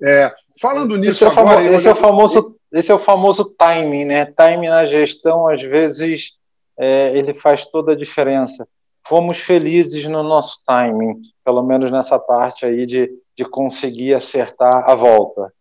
É, 0.02 0.34
falando 0.62 0.96
nisso 0.96 1.26
esse 1.26 1.38
é 1.38 1.40
agora... 1.42 1.66
esse, 1.66 1.88
é 1.90 1.92
o 1.92 1.96
famoso, 1.96 2.56
esse 2.72 2.90
é 2.90 2.96
o 2.96 3.00
famoso 3.00 3.54
timing, 3.58 4.06
né? 4.06 4.24
Timing 4.26 4.70
na 4.70 4.86
gestão, 4.86 5.50
às 5.50 5.62
vezes, 5.62 6.38
é, 6.80 7.12
ele 7.16 7.34
faz 7.34 7.66
toda 7.66 7.92
a 7.92 7.98
diferença. 7.98 8.66
Fomos 9.08 9.40
felizes 9.40 10.06
no 10.06 10.24
nosso 10.24 10.64
timing, 10.66 11.22
pelo 11.44 11.64
menos 11.64 11.92
nessa 11.92 12.20
parte 12.20 12.66
aí 12.66 12.86
de, 12.86 13.10
de 13.36 13.46
conseguir 13.46 14.14
acertar 14.14 14.90
a 14.90 14.96
volta. 14.96 15.52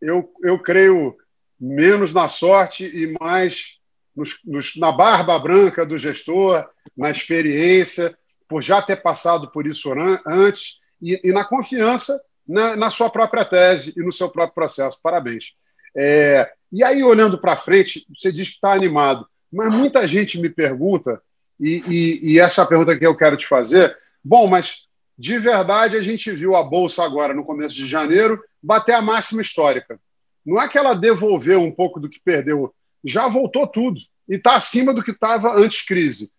Eu, 0.00 0.32
eu 0.42 0.58
creio 0.58 1.16
menos 1.58 2.14
na 2.14 2.28
sorte 2.28 2.84
e 2.84 3.16
mais 3.20 3.78
nos, 4.16 4.38
nos, 4.44 4.76
na 4.76 4.90
barba 4.90 5.38
branca 5.38 5.84
do 5.84 5.98
gestor, 5.98 6.66
na 6.96 7.10
experiência, 7.10 8.16
por 8.48 8.62
já 8.62 8.82
ter 8.82 8.96
passado 8.96 9.50
por 9.50 9.66
isso 9.66 9.92
antes, 10.26 10.78
e, 11.00 11.20
e 11.22 11.32
na 11.32 11.44
confiança 11.44 12.20
na, 12.46 12.74
na, 12.74 12.90
sua 12.90 13.08
própria 13.08 13.44
tese 13.44 13.94
e 13.96 14.02
no 14.02 14.10
seu 14.10 14.28
próprio 14.28 14.54
processo. 14.54 14.98
Parabéns. 15.02 15.52
É, 15.96 16.50
e 16.72 16.82
aí, 16.82 17.02
olhando 17.02 17.38
para 17.38 17.56
frente, 17.56 18.04
você 18.16 18.32
diz 18.32 18.48
que 18.48 18.54
está 18.56 18.72
animado, 18.72 19.26
mas 19.52 19.72
muita 19.72 20.06
gente 20.06 20.38
me 20.38 20.48
pergunta, 20.48 21.22
e, 21.60 21.82
e, 21.86 22.32
e 22.32 22.40
essa 22.40 22.64
pergunta 22.64 22.96
que 22.96 23.06
eu 23.06 23.14
quero 23.14 23.36
te 23.36 23.46
fazer: 23.46 23.96
bom, 24.24 24.46
mas 24.46 24.86
de 25.18 25.38
verdade 25.38 25.96
a 25.96 26.02
gente 26.02 26.30
viu 26.30 26.56
a 26.56 26.62
Bolsa 26.62 27.04
agora, 27.04 27.34
no 27.34 27.44
começo 27.44 27.74
de 27.74 27.86
janeiro, 27.86 28.40
bater 28.62 28.94
a 28.94 29.02
máxima 29.02 29.42
histórica. 29.42 30.00
Não 30.44 30.60
é 30.60 30.66
que 30.66 30.78
ela 30.78 30.94
devolveu 30.94 31.60
um 31.60 31.70
pouco 31.70 32.00
do 32.00 32.08
que 32.08 32.18
perdeu, 32.24 32.74
já 33.04 33.28
voltou 33.28 33.66
tudo 33.66 34.00
e 34.28 34.36
está 34.36 34.56
acima 34.56 34.94
do 34.94 35.02
que 35.02 35.10
estava 35.10 35.54
antes 35.54 35.82
crise. 35.82 36.32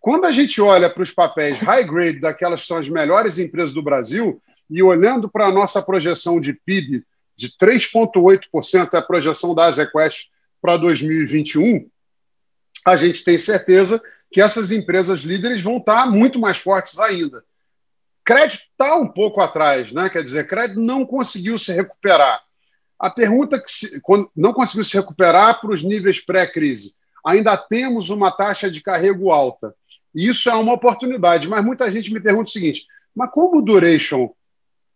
Quando 0.00 0.24
a 0.24 0.32
gente 0.32 0.60
olha 0.60 0.88
para 0.88 1.02
os 1.02 1.10
papéis 1.10 1.58
high 1.58 1.84
grade 1.84 2.20
daquelas 2.20 2.62
que 2.62 2.66
são 2.68 2.76
as 2.76 2.88
melhores 2.88 3.38
empresas 3.38 3.72
do 3.72 3.82
Brasil, 3.82 4.40
e 4.72 4.82
olhando 4.82 5.28
para 5.28 5.46
a 5.48 5.52
nossa 5.52 5.82
projeção 5.82 6.40
de 6.40 6.54
PIB 6.54 7.04
de 7.36 7.48
3,8%, 7.56 8.94
é 8.94 8.96
a 8.96 9.02
projeção 9.02 9.54
da 9.54 9.66
Azequest 9.66 10.28
para 10.60 10.76
2021, 10.76 11.88
a 12.84 12.96
gente 12.96 13.22
tem 13.22 13.38
certeza 13.38 14.02
que 14.30 14.40
essas 14.40 14.70
empresas 14.70 15.20
líderes 15.20 15.60
vão 15.60 15.76
estar 15.76 16.06
muito 16.10 16.38
mais 16.38 16.58
fortes 16.58 16.98
ainda. 16.98 17.44
Crédito 18.24 18.62
está 18.70 18.96
um 18.96 19.06
pouco 19.06 19.40
atrás, 19.40 19.92
né? 19.92 20.08
quer 20.08 20.22
dizer, 20.22 20.46
crédito 20.46 20.80
não 20.80 21.04
conseguiu 21.04 21.58
se 21.58 21.72
recuperar. 21.72 22.42
A 22.98 23.10
pergunta 23.10 23.60
que 23.60 23.70
se, 23.70 24.00
não 24.36 24.52
conseguiu 24.52 24.84
se 24.84 24.94
recuperar 24.94 25.60
para 25.60 25.72
os 25.72 25.82
níveis 25.82 26.24
pré-crise. 26.24 26.94
Ainda 27.24 27.56
temos 27.56 28.10
uma 28.10 28.30
taxa 28.30 28.70
de 28.70 28.80
carrego 28.80 29.32
alta. 29.32 29.74
E 30.14 30.28
isso 30.28 30.48
é 30.48 30.54
uma 30.54 30.74
oportunidade, 30.74 31.48
mas 31.48 31.64
muita 31.64 31.90
gente 31.90 32.12
me 32.12 32.20
pergunta 32.20 32.48
o 32.48 32.52
seguinte: 32.52 32.86
mas 33.14 33.30
como 33.32 33.58
o 33.58 33.62
duration 33.62 34.30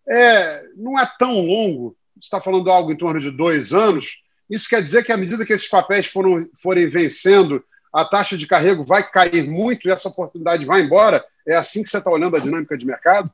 é, 0.09 0.63
não 0.77 0.99
é 0.99 1.11
tão 1.19 1.41
longo, 1.41 1.97
está 2.21 2.41
falando 2.41 2.71
algo 2.71 2.93
em 2.93 2.97
torno 2.97 3.21
de 3.21 3.31
dois 3.31 3.73
anos, 3.73 4.23
isso 4.49 4.69
quer 4.69 4.83
dizer 4.83 5.05
que 5.05 5.13
à 5.13 5.17
medida 5.17 5.45
que 5.45 5.53
esses 5.53 5.69
papéis 5.69 6.07
foram, 6.07 6.49
forem 6.61 6.87
vencendo, 6.89 7.65
a 7.97 8.05
taxa 8.05 8.37
de 8.37 8.47
carrego 8.47 8.83
vai 8.83 9.03
cair 9.09 9.49
muito 9.49 9.89
e 9.89 9.91
essa 9.91 10.11
oportunidade 10.11 10.67
vai 10.67 10.83
embora? 10.83 11.25
É 11.49 11.57
assim 11.57 11.83
que 11.83 11.89
você 11.89 11.97
está 11.97 12.11
olhando 12.11 12.37
a 12.37 12.39
dinâmica 12.39 12.77
de 12.77 12.85
mercado? 12.85 13.31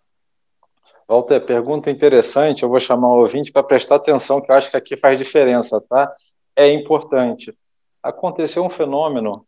Walter, 1.09 1.41
pergunta 1.41 1.91
interessante. 1.91 2.63
Eu 2.63 2.69
vou 2.69 2.79
chamar 2.79 3.09
o 3.09 3.19
ouvinte 3.19 3.51
para 3.51 3.65
prestar 3.65 3.97
atenção, 3.97 4.41
que 4.41 4.53
eu 4.53 4.55
acho 4.55 4.71
que 4.71 4.77
aqui 4.77 4.97
faz 4.97 5.19
diferença, 5.19 5.81
tá? 5.81 6.13
É 6.55 6.73
importante. 6.73 7.53
aconteceu 8.01 8.65
um 8.65 8.71
fenômeno 8.71 9.45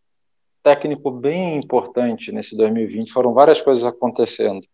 técnico 0.65 1.13
bem 1.13 1.59
importante 1.59 2.33
nesse 2.33 2.57
2020. 2.57 3.13
Foram 3.13 3.33
várias 3.33 3.63
coisas 3.63 3.85
acontecendo. 3.85 4.67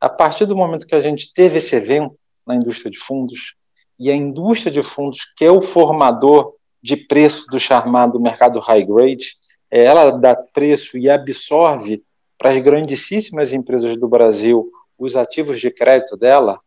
A 0.00 0.08
partir 0.08 0.46
do 0.46 0.56
momento 0.56 0.88
que 0.88 0.94
a 0.96 1.00
gente 1.00 1.32
teve 1.32 1.58
esse 1.58 1.76
evento 1.76 2.18
na 2.44 2.56
indústria 2.56 2.90
de 2.90 2.98
fundos, 2.98 3.54
e 3.96 4.10
a 4.10 4.16
indústria 4.16 4.72
de 4.72 4.82
fundos, 4.82 5.20
que 5.36 5.44
é 5.44 5.52
o 5.52 5.62
formador 5.62 6.54
de 6.82 6.96
preço 6.96 7.46
do 7.46 7.60
chamado 7.60 8.18
mercado 8.18 8.58
high 8.58 8.84
grade, 8.84 9.38
ela 9.70 10.10
dá 10.10 10.34
preço 10.34 10.96
e 10.96 11.10
absorve 11.10 12.02
para 12.38 12.50
as 12.50 12.62
grandíssimas 12.62 13.52
empresas 13.52 13.96
do 13.98 14.08
Brasil 14.08 14.70
os 14.98 15.16
ativos 15.16 15.60
de 15.60 15.70
crédito 15.70 16.16
dela, 16.16 16.60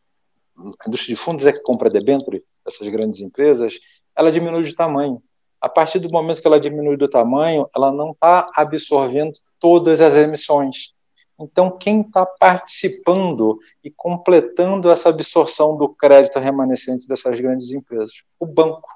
a 0.58 0.88
indústria 0.88 1.16
de 1.16 1.22
fundos 1.22 1.46
é 1.46 1.52
que 1.52 1.60
compra 1.60 1.90
debênture 1.90 2.44
dessas 2.64 2.88
grandes 2.90 3.20
empresas, 3.20 3.80
ela 4.16 4.32
diminui 4.32 4.64
de 4.64 4.76
tamanho. 4.76 5.22
A 5.60 5.70
partir 5.70 6.00
do 6.00 6.10
momento 6.10 6.42
que 6.42 6.48
ela 6.48 6.60
diminui 6.60 6.98
do 6.98 7.08
tamanho, 7.08 7.68
ela 7.76 7.92
não 7.92 8.12
está 8.12 8.50
absorvendo 8.56 9.34
todas 9.60 10.02
as 10.02 10.16
emissões. 10.16 10.94
Então, 11.40 11.78
quem 11.78 12.02
está 12.02 12.26
participando 12.26 13.58
e 13.84 13.92
completando 13.92 14.90
essa 14.90 15.10
absorção 15.10 15.76
do 15.76 15.90
crédito 15.90 16.40
remanescente 16.40 17.08
dessas 17.08 17.40
grandes 17.40 17.72
empresas? 17.72 18.24
O 18.40 18.46
banco. 18.46 18.88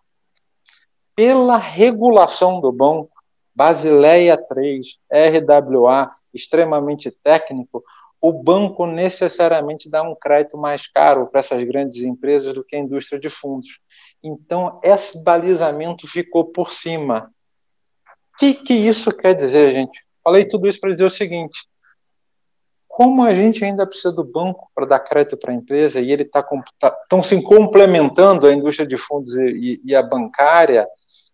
Pela 1.16 1.58
regulação 1.58 2.60
do 2.60 2.72
banco, 2.72 3.15
Basileia 3.56 4.38
3, 4.38 5.00
RWA, 5.10 6.12
extremamente 6.34 7.10
técnico, 7.10 7.84
o 8.20 8.34
banco 8.34 8.86
necessariamente 8.86 9.90
dá 9.90 10.02
um 10.02 10.16
crédito 10.16 10.58
mais 10.58 10.88
caro 10.88 11.28
para 11.28 11.40
essas 11.40 11.64
grandes 11.64 12.02
empresas 12.02 12.54
do 12.54 12.64
que 12.64 12.76
a 12.76 12.80
indústria 12.80 13.20
de 13.20 13.30
fundos. 13.30 13.80
Então, 14.24 14.80
esse 14.84 15.24
balizamento 15.24 16.08
ficou 16.08 16.46
por 16.46 16.72
cima. 16.72 17.32
O 18.34 18.38
que, 18.40 18.56
que 18.56 18.74
isso 18.74 19.16
quer 19.16 19.36
dizer, 19.36 19.72
gente? 19.72 20.04
Falei 20.24 20.44
tudo 20.46 20.68
isso 20.68 20.80
para 20.80 20.90
dizer 20.90 21.06
o 21.06 21.10
seguinte: 21.10 21.58
como 22.88 23.24
a 23.24 23.36
gente 23.36 23.64
ainda 23.64 23.86
precisa 23.86 24.12
do 24.12 24.24
banco 24.24 24.70
para 24.74 24.86
dar 24.86 25.00
crédito 25.00 25.38
para 25.38 25.52
a 25.52 25.56
empresa 25.56 26.00
e 26.02 26.12
ele 26.12 26.24
está 26.24 26.44
tá, 26.80 26.92
tão 27.08 27.22
se 27.22 27.40
complementando 27.44 28.48
a 28.48 28.54
indústria 28.54 28.88
de 28.88 28.98
fundos 28.98 29.36
e, 29.36 29.82
e 29.86 29.96
a 29.96 30.02
bancária, 30.02 30.88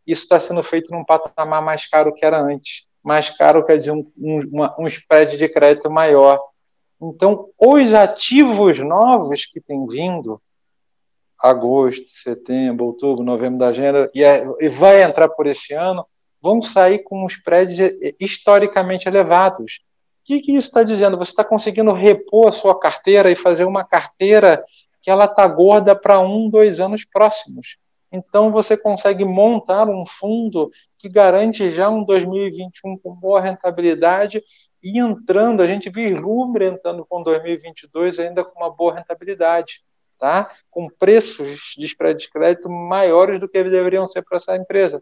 isso 0.05 0.23
está 0.23 0.39
sendo 0.39 0.63
feito 0.63 0.91
num 0.91 1.03
patamar 1.03 1.61
mais 1.61 1.87
caro 1.87 2.13
que 2.13 2.25
era 2.25 2.41
antes, 2.41 2.85
mais 3.03 3.29
caro 3.29 3.65
quer 3.65 3.77
dizer 3.77 3.91
um, 3.91 4.11
um, 4.17 4.39
uma, 4.51 4.75
um 4.79 4.87
spread 4.87 5.37
de 5.37 5.49
crédito 5.49 5.89
maior. 5.89 6.39
Então, 7.01 7.49
os 7.57 7.93
ativos 7.93 8.79
novos 8.79 9.45
que 9.45 9.59
têm 9.59 9.85
vindo, 9.85 10.41
agosto, 11.39 12.07
setembro, 12.07 12.85
outubro, 12.85 13.23
novembro 13.23 13.59
da 13.59 13.69
agenda, 13.69 14.09
e, 14.13 14.23
é, 14.23 14.45
e 14.59 14.69
vai 14.69 15.01
entrar 15.01 15.29
por 15.29 15.47
este 15.47 15.73
ano, 15.73 16.05
vão 16.41 16.61
sair 16.61 16.99
com 16.99 17.25
spreads 17.25 17.77
historicamente 18.19 19.07
elevados 19.07 19.81
o 20.21 20.23
que, 20.23 20.39
que 20.39 20.51
isso 20.51 20.67
está 20.67 20.83
dizendo? 20.83 21.17
Você 21.17 21.31
está 21.31 21.43
conseguindo 21.43 21.91
repor 21.93 22.47
a 22.47 22.51
sua 22.51 22.79
carteira 22.79 23.31
e 23.31 23.35
fazer 23.35 23.65
uma 23.65 23.83
carteira 23.83 24.63
que 25.01 25.09
ela 25.09 25.25
está 25.25 25.47
gorda 25.47 25.95
para 25.95 26.19
um, 26.19 26.47
dois 26.47 26.79
anos 26.79 27.03
próximos. 27.03 27.77
Então 28.11 28.51
você 28.51 28.75
consegue 28.75 29.23
montar 29.23 29.87
um 29.87 30.05
fundo 30.05 30.69
que 30.97 31.07
garante 31.07 31.69
já 31.69 31.89
um 31.89 32.03
2021 32.03 32.97
com 32.97 33.15
boa 33.15 33.39
rentabilidade 33.39 34.43
e 34.83 34.99
entrando, 34.99 35.61
a 35.61 35.67
gente 35.67 35.89
vislumbra 35.89 36.65
entrando 36.65 37.05
com 37.05 37.23
2022 37.23 38.19
ainda 38.19 38.43
com 38.43 38.59
uma 38.59 38.69
boa 38.69 38.95
rentabilidade, 38.95 39.83
tá? 40.19 40.51
Com 40.69 40.89
preços 40.89 41.75
de 41.77 41.85
spread 41.85 42.19
de 42.19 42.29
crédito 42.29 42.69
maiores 42.69 43.39
do 43.39 43.47
que 43.47 43.63
deveriam 43.63 44.07
ser 44.07 44.23
para 44.23 44.37
essa 44.37 44.55
empresa. 44.57 45.01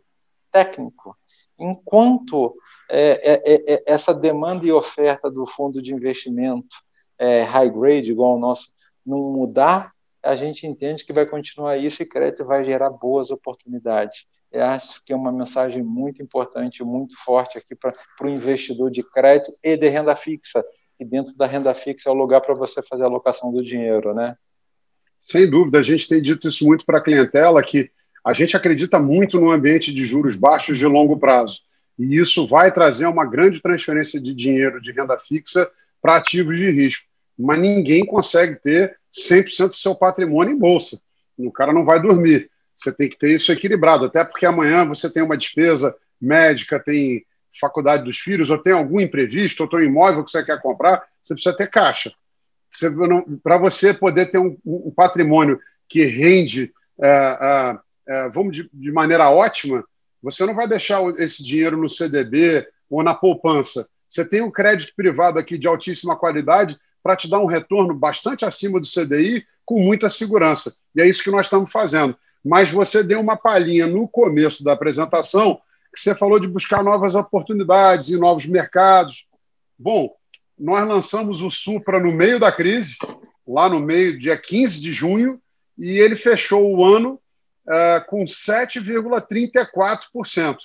Técnico. 0.52 1.18
Enquanto 1.58 2.56
é, 2.90 3.34
é, 3.34 3.54
é, 3.54 3.74
é, 3.74 3.84
essa 3.88 4.14
demanda 4.14 4.66
e 4.66 4.72
oferta 4.72 5.30
do 5.30 5.46
fundo 5.46 5.82
de 5.82 5.94
investimento 5.94 6.76
é, 7.18 7.44
high 7.44 7.70
grade, 7.70 8.12
igual 8.12 8.36
o 8.36 8.40
nosso, 8.40 8.72
não 9.06 9.20
mudar, 9.32 9.94
a 10.24 10.36
gente 10.36 10.68
entende 10.68 11.06
que 11.06 11.14
vai 11.14 11.26
continuar 11.26 11.78
isso 11.78 12.04
e 12.04 12.06
crédito 12.06 12.46
vai 12.46 12.64
gerar 12.64 12.90
boas 12.90 13.32
oportunidades. 13.32 14.26
Eu 14.52 14.64
acho 14.64 15.04
que 15.06 15.14
é 15.14 15.16
uma 15.16 15.32
mensagem 15.32 15.84
muito 15.84 16.22
importante, 16.22 16.84
muito 16.84 17.16
forte 17.24 17.58
aqui 17.58 17.76
para 17.76 17.94
o 18.22 18.30
investidor 18.30 18.92
de 18.92 19.04
crédito 19.04 19.54
e 19.64 19.78
de 19.78 19.88
renda 19.88 20.16
fixa. 20.16 20.64
E 21.00 21.06
dentro 21.06 21.36
da 21.38 21.46
renda 21.46 21.74
fixa 21.74 22.10
é 22.10 22.12
o 22.12 22.16
lugar 22.16 22.42
para 22.42 22.54
você 22.54 22.82
fazer 22.84 23.04
a 23.04 23.06
alocação 23.06 23.52
do 23.52 23.64
dinheiro, 23.64 24.14
né? 24.14 24.36
Sem 25.22 25.50
dúvida, 25.50 25.80
a 25.80 25.84
gente 25.84 26.08
tem 26.08 26.22
dito 26.22 26.48
isso 26.48 26.66
muito 26.66 26.86
para 26.86 26.98
a 26.98 27.04
clientela, 27.04 27.64
que 27.64 27.90
a 28.26 28.34
gente 28.34 28.58
acredita 28.58 29.00
muito 29.00 29.40
no 29.40 29.52
ambiente 29.52 29.94
de 29.94 30.06
juros 30.06 30.36
baixos 30.36 30.78
de 30.78 30.86
longo 30.86 31.18
prazo 31.18 31.62
e 32.00 32.18
isso 32.18 32.48
vai 32.48 32.72
trazer 32.72 33.08
uma 33.08 33.26
grande 33.26 33.62
transferência 33.62 34.22
de 34.22 34.34
dinheiro 34.34 34.82
de 34.82 34.94
renda 34.94 35.20
fixa 35.20 35.70
para 36.02 36.16
ativos 36.16 36.58
de 36.58 36.72
risco. 36.72 37.06
Mas 37.38 37.60
ninguém 37.60 38.06
consegue 38.06 38.56
ter 38.56 38.98
100% 39.12 39.70
do 39.70 39.76
seu 39.76 39.96
patrimônio 39.96 40.54
em 40.54 40.58
bolsa. 40.58 41.00
O 41.38 41.52
cara 41.52 41.74
não 41.74 41.84
vai 41.84 42.02
dormir. 42.02 42.50
Você 42.76 42.94
tem 42.96 43.10
que 43.10 43.18
ter 43.18 43.34
isso 43.34 43.52
equilibrado, 43.52 44.06
até 44.06 44.24
porque 44.24 44.46
amanhã 44.46 44.86
você 44.86 45.12
tem 45.12 45.22
uma 45.22 45.38
despesa 45.38 45.96
médica, 46.20 46.80
tem 46.80 47.26
faculdade 47.60 48.04
dos 48.04 48.20
filhos, 48.20 48.50
ou 48.50 48.58
tem 48.58 48.74
algum 48.74 49.00
imprevisto, 49.00 49.64
ou 49.64 49.70
tem 49.70 49.80
um 49.80 49.84
imóvel 49.84 50.24
que 50.24 50.32
você 50.32 50.44
quer 50.44 50.62
comprar, 50.62 51.04
você 51.22 51.34
precisa 51.34 51.56
ter 51.56 51.70
caixa. 51.70 52.12
Para 53.44 53.58
você 53.58 53.94
poder 53.94 54.28
ter 54.28 54.38
um, 54.38 54.56
um 54.66 54.92
patrimônio 54.92 55.60
que 55.88 56.06
rende, 56.06 56.72
é, 57.02 57.08
é, 57.08 57.80
é, 58.08 58.30
vamos 58.30 58.56
de, 58.56 58.70
de 58.72 58.92
maneira 58.92 59.30
ótima, 59.30 59.84
você 60.22 60.46
não 60.46 60.54
vai 60.54 60.68
deixar 60.68 61.02
esse 61.18 61.44
dinheiro 61.44 61.78
no 61.78 61.90
CDB 61.90 62.68
ou 62.90 63.02
na 63.02 63.16
poupança. 63.16 63.88
Você 64.08 64.24
tem 64.24 64.42
um 64.42 64.52
crédito 64.52 64.94
privado 64.96 65.40
aqui 65.40 65.58
de 65.58 65.68
altíssima 65.68 66.16
qualidade 66.16 66.78
para 67.02 67.16
te 67.16 67.30
dar 67.30 67.40
um 67.40 67.46
retorno 67.46 67.94
bastante 67.94 68.44
acima 68.46 68.80
do 68.80 68.88
CDI 68.88 69.46
com 69.66 69.80
muita 69.80 70.10
segurança. 70.10 70.74
E 70.96 71.02
é 71.02 71.08
isso 71.08 71.24
que 71.24 71.32
nós 71.32 71.46
estamos 71.46 71.72
fazendo. 71.72 72.18
Mas 72.44 72.72
você 72.72 73.04
deu 73.04 73.20
uma 73.20 73.38
palhinha 73.38 73.86
no 73.88 74.08
começo 74.08 74.64
da 74.64 74.74
apresentação 74.74 75.60
que 75.94 76.00
você 76.00 76.16
falou 76.16 76.40
de 76.40 76.48
buscar 76.48 76.84
novas 76.84 77.16
oportunidades 77.16 78.10
em 78.10 78.18
novos 78.18 78.46
mercados. 78.46 79.26
Bom, 79.78 80.16
nós 80.58 80.88
lançamos 80.88 81.42
o 81.42 81.50
Supra 81.50 82.00
no 82.00 82.12
meio 82.12 82.40
da 82.40 82.50
crise, 82.52 82.96
lá 83.48 83.70
no 83.70 83.80
meio, 83.80 84.20
dia 84.20 84.38
15 84.38 84.80
de 84.80 84.94
junho, 84.94 85.42
e 85.78 85.98
ele 85.98 86.16
fechou 86.16 86.76
o 86.76 86.84
ano 86.84 87.20
uh, 87.66 88.06
com 88.08 88.26
7,34%. 88.26 90.58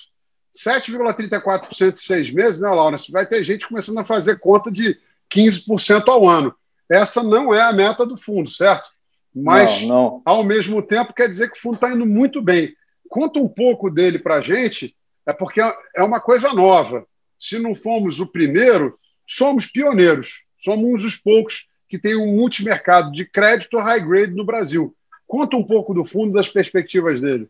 7,34% 0.55 1.91
em 1.91 1.95
seis 1.95 2.31
meses, 2.31 2.61
né, 2.61 2.69
Laura? 2.69 2.95
Vai 3.09 3.25
ter 3.25 3.43
gente 3.43 3.67
começando 3.67 3.97
a 3.97 4.05
fazer 4.05 4.39
conta 4.39 4.71
de 4.71 4.97
15% 5.35 6.07
ao 6.07 6.27
ano. 6.27 6.55
Essa 6.89 7.23
não 7.23 7.53
é 7.53 7.61
a 7.61 7.73
meta 7.73 8.05
do 8.05 8.15
fundo, 8.15 8.49
certo? 8.49 8.89
Mas, 9.33 9.81
não, 9.81 9.87
não. 9.87 10.21
ao 10.23 10.43
mesmo 10.43 10.81
tempo, 10.81 11.13
quer 11.13 11.27
dizer 11.27 11.51
que 11.51 11.57
o 11.57 11.61
fundo 11.61 11.75
está 11.75 11.91
indo 11.91 12.05
muito 12.05 12.41
bem. 12.41 12.73
Conta 13.09 13.39
um 13.39 13.49
pouco 13.49 13.89
dele 13.89 14.17
para 14.17 14.35
a 14.35 14.41
gente, 14.41 14.95
é 15.27 15.33
porque 15.33 15.61
é 15.95 16.03
uma 16.03 16.19
coisa 16.19 16.53
nova. 16.53 17.05
Se 17.37 17.59
não 17.59 17.75
fomos 17.75 18.19
o 18.19 18.27
primeiro, 18.27 18.97
somos 19.25 19.67
pioneiros. 19.67 20.45
Somos 20.57 20.83
um 20.83 20.93
dos 20.93 21.17
poucos 21.17 21.65
que 21.87 21.99
tem 21.99 22.15
um 22.15 22.35
multimercado 22.35 23.11
de 23.11 23.25
crédito 23.25 23.77
high 23.77 23.99
grade 23.99 24.33
no 24.33 24.45
Brasil. 24.45 24.95
Conta 25.27 25.57
um 25.57 25.63
pouco 25.63 25.93
do 25.93 26.03
fundo, 26.03 26.33
das 26.33 26.49
perspectivas 26.49 27.19
dele. 27.19 27.49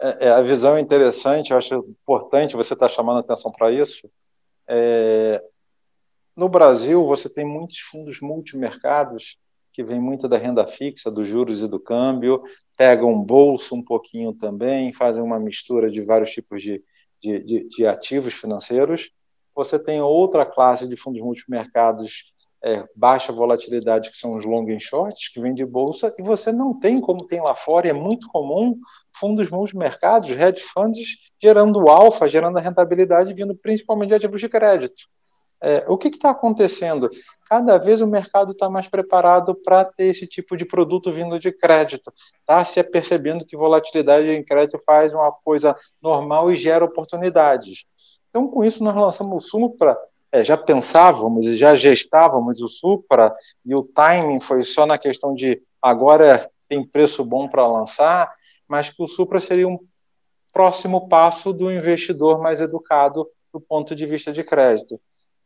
É, 0.00 0.26
é, 0.26 0.30
a 0.30 0.42
visão 0.42 0.76
é 0.76 0.80
interessante, 0.80 1.50
eu 1.50 1.58
acho 1.58 1.74
importante 1.74 2.56
você 2.56 2.74
estar 2.74 2.88
tá 2.88 2.94
chamando 2.94 3.20
atenção 3.20 3.52
para 3.52 3.70
isso. 3.70 4.10
É, 4.66 5.42
no 6.40 6.48
Brasil, 6.48 7.04
você 7.04 7.28
tem 7.28 7.44
muitos 7.44 7.78
fundos 7.80 8.18
multimercados 8.22 9.36
que 9.74 9.84
vêm 9.84 10.00
muito 10.00 10.26
da 10.26 10.38
renda 10.38 10.66
fixa, 10.66 11.10
dos 11.10 11.28
juros 11.28 11.60
e 11.60 11.68
do 11.68 11.78
câmbio, 11.78 12.42
pegam 12.78 13.22
bolso 13.22 13.74
um 13.74 13.84
pouquinho 13.84 14.32
também, 14.32 14.90
fazem 14.94 15.22
uma 15.22 15.38
mistura 15.38 15.90
de 15.90 16.00
vários 16.00 16.30
tipos 16.30 16.62
de, 16.62 16.82
de, 17.20 17.40
de, 17.40 17.68
de 17.68 17.86
ativos 17.86 18.32
financeiros. 18.32 19.10
Você 19.54 19.78
tem 19.78 20.00
outra 20.00 20.46
classe 20.46 20.88
de 20.88 20.96
fundos 20.96 21.20
multimercados 21.20 22.32
é, 22.64 22.88
baixa 22.96 23.34
volatilidade, 23.34 24.10
que 24.10 24.16
são 24.16 24.34
os 24.34 24.46
long 24.46 24.66
and 24.70 24.80
shorts, 24.80 25.28
que 25.28 25.40
vêm 25.40 25.52
de 25.52 25.66
bolsa, 25.66 26.10
e 26.18 26.22
você 26.22 26.50
não 26.50 26.72
tem, 26.72 27.02
como 27.02 27.26
tem 27.26 27.42
lá 27.42 27.54
fora, 27.54 27.86
é 27.86 27.92
muito 27.92 28.28
comum, 28.28 28.78
fundos 29.12 29.50
multimercados, 29.50 30.30
hedge 30.30 30.62
funds, 30.62 31.32
gerando 31.38 31.86
alfa, 31.90 32.26
gerando 32.26 32.58
rentabilidade, 32.58 33.34
vindo 33.34 33.54
principalmente 33.54 34.08
de 34.08 34.14
ativos 34.14 34.40
de 34.40 34.48
crédito. 34.48 35.04
É, 35.62 35.84
o 35.88 35.98
que 35.98 36.08
está 36.08 36.30
acontecendo? 36.30 37.10
Cada 37.46 37.76
vez 37.76 38.00
o 38.00 38.06
mercado 38.06 38.52
está 38.52 38.70
mais 38.70 38.88
preparado 38.88 39.54
para 39.54 39.84
ter 39.84 40.06
esse 40.06 40.26
tipo 40.26 40.56
de 40.56 40.64
produto 40.64 41.12
vindo 41.12 41.38
de 41.38 41.52
crédito. 41.52 42.12
Está 42.40 42.64
se 42.64 42.82
percebendo 42.82 43.44
que 43.44 43.56
volatilidade 43.56 44.28
em 44.28 44.42
crédito 44.42 44.78
faz 44.84 45.12
uma 45.12 45.30
coisa 45.30 45.76
normal 46.00 46.50
e 46.50 46.56
gera 46.56 46.84
oportunidades. 46.84 47.84
Então, 48.30 48.48
com 48.48 48.64
isso, 48.64 48.82
nós 48.82 48.94
lançamos 48.94 49.44
o 49.44 49.48
Supra, 49.48 49.98
é, 50.32 50.44
já 50.44 50.56
pensávamos 50.56 51.44
e 51.46 51.56
já 51.56 51.74
gestávamos 51.74 52.62
o 52.62 52.68
Supra 52.68 53.34
e 53.66 53.74
o 53.74 53.82
timing 53.82 54.40
foi 54.40 54.62
só 54.62 54.86
na 54.86 54.96
questão 54.96 55.34
de 55.34 55.60
agora 55.82 56.48
tem 56.68 56.86
preço 56.86 57.24
bom 57.24 57.48
para 57.48 57.66
lançar, 57.66 58.32
mas 58.68 58.90
que 58.90 59.02
o 59.02 59.08
Supra 59.08 59.40
seria 59.40 59.66
um 59.66 59.78
próximo 60.52 61.08
passo 61.08 61.52
do 61.52 61.70
investidor 61.70 62.40
mais 62.40 62.60
educado 62.60 63.26
do 63.52 63.60
ponto 63.60 63.94
de 63.96 64.06
vista 64.06 64.32
de 64.32 64.44
crédito. 64.44 65.00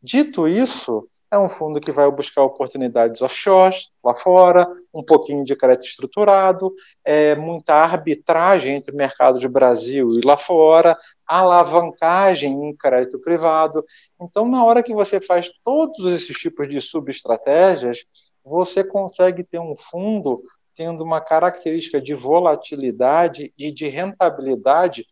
Dito 0.05 0.47
isso, 0.47 1.09
é 1.31 1.39
um 1.39 1.49
fundo 1.49 1.81
que 1.81 1.91
vai 1.91 2.09
buscar 2.11 2.43
oportunidades 2.43 3.23
offshore, 3.23 3.75
lá 4.03 4.13
fora, 4.13 4.67
um 4.93 5.03
pouquinho 5.03 5.43
de 5.43 5.55
crédito 5.55 5.87
estruturado, 5.87 6.71
é, 7.03 7.33
muita 7.33 7.73
arbitragem 7.73 8.75
entre 8.75 8.93
o 8.93 8.95
mercado 8.95 9.39
de 9.39 9.47
Brasil 9.47 10.13
e 10.13 10.21
lá 10.23 10.37
fora, 10.37 10.95
alavancagem 11.25 12.53
em 12.53 12.75
crédito 12.75 13.19
privado. 13.19 13.83
Então, 14.21 14.47
na 14.47 14.63
hora 14.63 14.83
que 14.83 14.93
você 14.93 15.19
faz 15.19 15.49
todos 15.63 16.05
esses 16.11 16.37
tipos 16.37 16.69
de 16.69 16.79
subestratégias, 16.79 18.05
você 18.43 18.83
consegue 18.83 19.43
ter 19.43 19.59
um 19.59 19.75
fundo 19.75 20.43
tendo 20.75 21.03
uma 21.03 21.19
característica 21.19 21.99
de 21.99 22.13
volatilidade 22.13 23.51
e 23.57 23.71
de 23.71 23.87
rentabilidade 23.87 25.03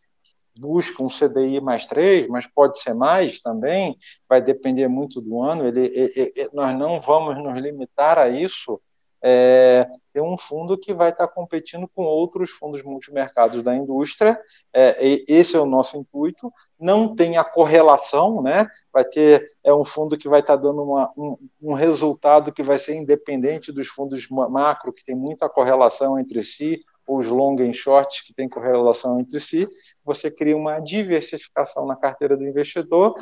busca 0.55 1.01
um 1.01 1.09
CDI 1.09 1.59
mais 1.59 1.87
3, 1.87 2.27
mas 2.27 2.47
pode 2.47 2.79
ser 2.79 2.93
mais 2.93 3.41
também, 3.41 3.97
vai 4.29 4.41
depender 4.41 4.87
muito 4.87 5.19
do 5.21 5.41
ano. 5.41 5.67
Ele, 5.67 5.91
ele, 5.93 6.49
nós 6.53 6.77
não 6.77 7.01
vamos 7.01 7.37
nos 7.37 7.57
limitar 7.59 8.17
a 8.17 8.29
isso. 8.29 8.79
É, 9.25 9.89
um 10.17 10.37
fundo 10.37 10.77
que 10.77 10.93
vai 10.93 11.11
estar 11.11 11.29
competindo 11.29 11.89
com 11.95 12.03
outros 12.03 12.51
fundos 12.51 12.83
multimercados 12.83 13.63
da 13.63 13.73
indústria. 13.73 14.37
É, 14.73 14.97
esse 15.29 15.55
é 15.55 15.59
o 15.59 15.65
nosso 15.65 15.97
intuito. 15.97 16.51
Não 16.77 17.15
tem 17.15 17.37
a 17.37 17.43
correlação, 17.43 18.41
né? 18.41 18.67
Vai 18.91 19.05
ter 19.05 19.45
é 19.63 19.73
um 19.73 19.85
fundo 19.85 20.17
que 20.17 20.27
vai 20.27 20.41
estar 20.41 20.57
dando 20.57 20.83
uma, 20.83 21.09
um, 21.17 21.37
um 21.61 21.73
resultado 21.73 22.51
que 22.51 22.61
vai 22.61 22.77
ser 22.77 22.95
independente 22.95 23.71
dos 23.71 23.87
fundos 23.87 24.27
macro, 24.27 24.91
que 24.91 25.05
tem 25.05 25.15
muita 25.15 25.47
correlação 25.47 26.19
entre 26.19 26.43
si 26.43 26.83
os 27.07 27.27
long 27.27 27.55
e 27.59 27.73
short 27.73 28.23
que 28.25 28.33
têm 28.33 28.49
correlação 28.49 29.19
entre 29.19 29.39
si, 29.39 29.67
você 30.03 30.31
cria 30.31 30.55
uma 30.55 30.79
diversificação 30.79 31.85
na 31.85 31.95
carteira 31.95 32.37
do 32.37 32.45
investidor. 32.45 33.15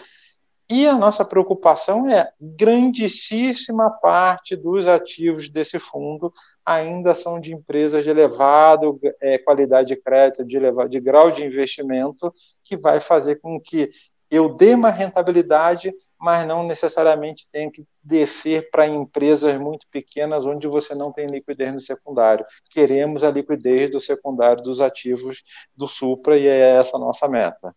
E 0.69 0.87
a 0.87 0.97
nossa 0.97 1.25
preocupação 1.25 2.09
é 2.09 2.31
grandíssima 2.39 3.89
parte 3.89 4.55
dos 4.55 4.87
ativos 4.87 5.49
desse 5.49 5.77
fundo 5.77 6.31
ainda 6.65 7.13
são 7.13 7.41
de 7.41 7.53
empresas 7.53 8.05
de 8.05 8.09
elevada 8.09 8.85
é, 9.19 9.37
qualidade 9.37 9.89
de 9.89 9.97
crédito, 9.97 10.45
de, 10.45 10.55
elevado, 10.55 10.89
de 10.89 10.99
grau 11.01 11.29
de 11.29 11.43
investimento, 11.43 12.31
que 12.63 12.77
vai 12.77 13.01
fazer 13.01 13.41
com 13.41 13.59
que 13.59 13.89
eu 14.31 14.47
dê 14.47 14.73
uma 14.73 14.89
rentabilidade, 14.89 15.93
mas 16.17 16.47
não 16.47 16.65
necessariamente 16.65 17.49
tenha 17.51 17.69
que 17.69 17.85
descer 18.01 18.71
para 18.71 18.87
empresas 18.87 19.59
muito 19.59 19.85
pequenas 19.91 20.45
onde 20.45 20.67
você 20.67 20.95
não 20.95 21.11
tem 21.11 21.27
liquidez 21.27 21.73
no 21.73 21.81
secundário. 21.81 22.45
Queremos 22.69 23.25
a 23.25 23.29
liquidez 23.29 23.91
do 23.91 23.99
secundário 23.99 24.63
dos 24.63 24.79
ativos 24.79 25.43
do 25.75 25.85
Supra 25.85 26.37
e 26.37 26.47
é 26.47 26.77
essa 26.77 26.95
a 26.95 26.99
nossa 26.99 27.27
meta. 27.27 27.75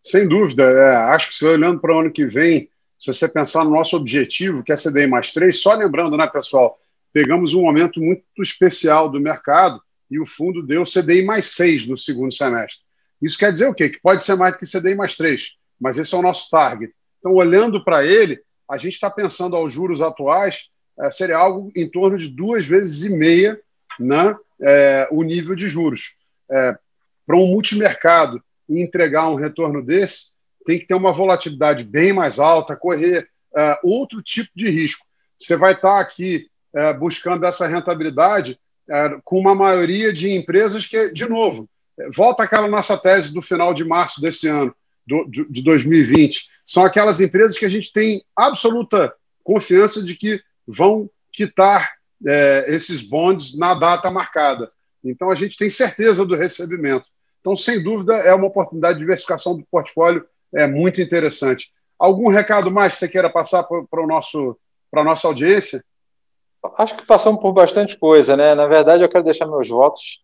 Sem 0.00 0.28
dúvida. 0.28 0.64
É, 0.64 0.96
acho 0.96 1.28
que 1.28 1.34
se 1.36 1.46
olhando 1.46 1.80
para 1.80 1.94
o 1.94 2.00
ano 2.00 2.12
que 2.12 2.26
vem, 2.26 2.68
se 2.98 3.06
você 3.06 3.28
pensar 3.28 3.64
no 3.64 3.70
nosso 3.70 3.96
objetivo, 3.96 4.64
que 4.64 4.72
é 4.72 4.76
CDI 4.76 5.06
mais 5.06 5.32
3, 5.32 5.62
só 5.62 5.74
lembrando, 5.74 6.16
né, 6.16 6.26
pessoal, 6.26 6.76
pegamos 7.12 7.54
um 7.54 7.62
momento 7.62 8.00
muito 8.00 8.24
especial 8.40 9.08
do 9.08 9.20
mercado 9.20 9.80
e 10.10 10.18
o 10.18 10.26
fundo 10.26 10.60
deu 10.60 10.82
CDI 10.82 11.24
mais 11.24 11.54
6 11.54 11.86
no 11.86 11.96
segundo 11.96 12.34
semestre. 12.34 12.84
Isso 13.20 13.38
quer 13.38 13.52
dizer 13.52 13.68
o 13.68 13.74
quê? 13.74 13.88
Que 13.88 14.00
pode 14.00 14.22
ser 14.24 14.36
mais 14.36 14.52
do 14.52 14.58
que 14.58 14.66
CDI 14.66 14.94
mais 14.94 15.16
3, 15.16 15.56
mas 15.80 15.96
esse 15.96 16.14
é 16.14 16.18
o 16.18 16.22
nosso 16.22 16.50
target. 16.50 16.92
Então, 17.18 17.34
olhando 17.34 17.82
para 17.82 18.04
ele, 18.04 18.40
a 18.70 18.76
gente 18.76 18.94
está 18.94 19.10
pensando 19.10 19.56
aos 19.56 19.72
juros 19.72 20.02
atuais, 20.02 20.68
é, 21.00 21.10
seria 21.10 21.36
algo 21.36 21.72
em 21.74 21.88
torno 21.88 22.16
de 22.16 22.28
duas 22.28 22.66
vezes 22.66 23.04
e 23.04 23.10
meia 23.10 23.60
né, 23.98 24.36
é, 24.60 25.08
o 25.10 25.22
nível 25.22 25.54
de 25.54 25.66
juros. 25.66 26.14
É, 26.50 26.76
para 27.26 27.36
um 27.36 27.46
multimercado 27.46 28.42
entregar 28.68 29.28
um 29.28 29.36
retorno 29.36 29.82
desse, 29.82 30.34
tem 30.66 30.78
que 30.78 30.86
ter 30.86 30.94
uma 30.94 31.12
volatilidade 31.12 31.84
bem 31.84 32.12
mais 32.12 32.38
alta, 32.38 32.76
correr 32.76 33.28
outro 33.84 34.20
tipo 34.20 34.50
de 34.56 34.68
risco. 34.68 35.06
Você 35.38 35.56
vai 35.56 35.72
estar 35.72 35.96
tá 35.96 36.00
aqui 36.00 36.48
buscando 36.98 37.44
essa 37.44 37.66
rentabilidade 37.68 38.58
com 39.22 39.38
uma 39.38 39.54
maioria 39.54 40.12
de 40.12 40.32
empresas 40.32 40.86
que, 40.86 41.12
de 41.12 41.28
novo, 41.28 41.68
volta 42.14 42.42
aquela 42.42 42.68
nossa 42.68 42.96
tese 42.96 43.32
do 43.32 43.42
final 43.42 43.72
de 43.72 43.84
março 43.84 44.20
desse 44.20 44.48
ano, 44.48 44.74
do, 45.06 45.24
de 45.26 45.62
2020. 45.62 46.48
São 46.64 46.84
aquelas 46.84 47.20
empresas 47.20 47.58
que 47.58 47.64
a 47.64 47.68
gente 47.68 47.92
tem 47.92 48.24
absoluta 48.36 49.12
confiança 49.42 50.02
de 50.02 50.14
que 50.14 50.40
vão 50.66 51.08
quitar 51.30 51.92
é, 52.26 52.64
esses 52.68 53.02
bonds 53.02 53.56
na 53.56 53.74
data 53.74 54.10
marcada. 54.10 54.68
Então, 55.04 55.30
a 55.30 55.34
gente 55.34 55.58
tem 55.58 55.68
certeza 55.68 56.24
do 56.24 56.34
recebimento. 56.34 57.06
Então, 57.40 57.56
sem 57.56 57.82
dúvida, 57.82 58.14
é 58.14 58.34
uma 58.34 58.46
oportunidade 58.46 58.94
de 58.94 59.00
diversificação 59.00 59.56
do 59.56 59.66
portfólio 59.70 60.24
é 60.54 60.66
muito 60.66 61.00
interessante. 61.00 61.70
Algum 61.98 62.28
recado 62.28 62.70
mais 62.70 62.94
que 62.94 63.00
você 63.00 63.08
queira 63.08 63.28
passar 63.28 63.64
para 63.64 64.02
a 64.02 65.04
nossa 65.04 65.28
audiência? 65.28 65.84
Acho 66.78 66.96
que 66.96 67.06
passamos 67.06 67.40
por 67.40 67.52
bastante 67.52 67.98
coisa, 67.98 68.36
né? 68.36 68.54
Na 68.54 68.66
verdade, 68.66 69.02
eu 69.02 69.08
quero 69.08 69.24
deixar 69.24 69.46
meus 69.46 69.68
votos 69.68 70.23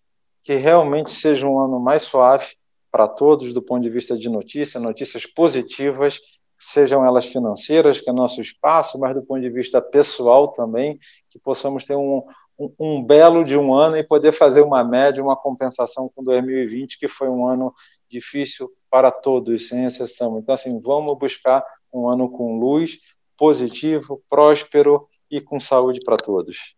que 0.51 0.57
realmente 0.57 1.13
seja 1.13 1.47
um 1.47 1.61
ano 1.61 1.79
mais 1.79 2.03
suave 2.03 2.57
para 2.91 3.07
todos 3.07 3.55
do 3.55 3.63
ponto 3.63 3.85
de 3.85 3.89
vista 3.89 4.19
de 4.19 4.29
notícia, 4.29 4.81
notícias 4.81 5.25
positivas, 5.25 6.21
sejam 6.59 7.05
elas 7.05 7.27
financeiras, 7.27 8.01
que 8.01 8.11
é 8.11 8.13
nosso 8.13 8.41
espaço, 8.41 8.99
mas 8.99 9.15
do 9.15 9.23
ponto 9.23 9.41
de 9.41 9.49
vista 9.49 9.81
pessoal 9.81 10.49
também, 10.49 10.99
que 11.31 11.39
possamos 11.39 11.85
ter 11.85 11.95
um, 11.95 12.25
um, 12.59 12.75
um 12.81 13.05
belo 13.05 13.45
de 13.45 13.57
um 13.57 13.73
ano 13.73 13.97
e 13.97 14.03
poder 14.03 14.33
fazer 14.33 14.63
uma 14.63 14.83
média, 14.83 15.23
uma 15.23 15.37
compensação 15.37 16.11
com 16.13 16.25
2020, 16.25 16.99
que 16.99 17.07
foi 17.07 17.29
um 17.29 17.47
ano 17.47 17.73
difícil 18.11 18.69
para 18.91 19.13
todos, 19.13 19.69
sem 19.69 19.85
exceção. 19.85 20.37
Então, 20.41 20.53
assim, 20.53 20.81
vamos 20.81 21.17
buscar 21.17 21.65
um 21.93 22.09
ano 22.09 22.29
com 22.29 22.59
luz, 22.59 22.99
positivo, 23.39 24.21
próspero 24.29 25.07
e 25.31 25.41
com 25.41 25.61
saúde 25.61 26.01
para 26.05 26.17
todos. 26.17 26.75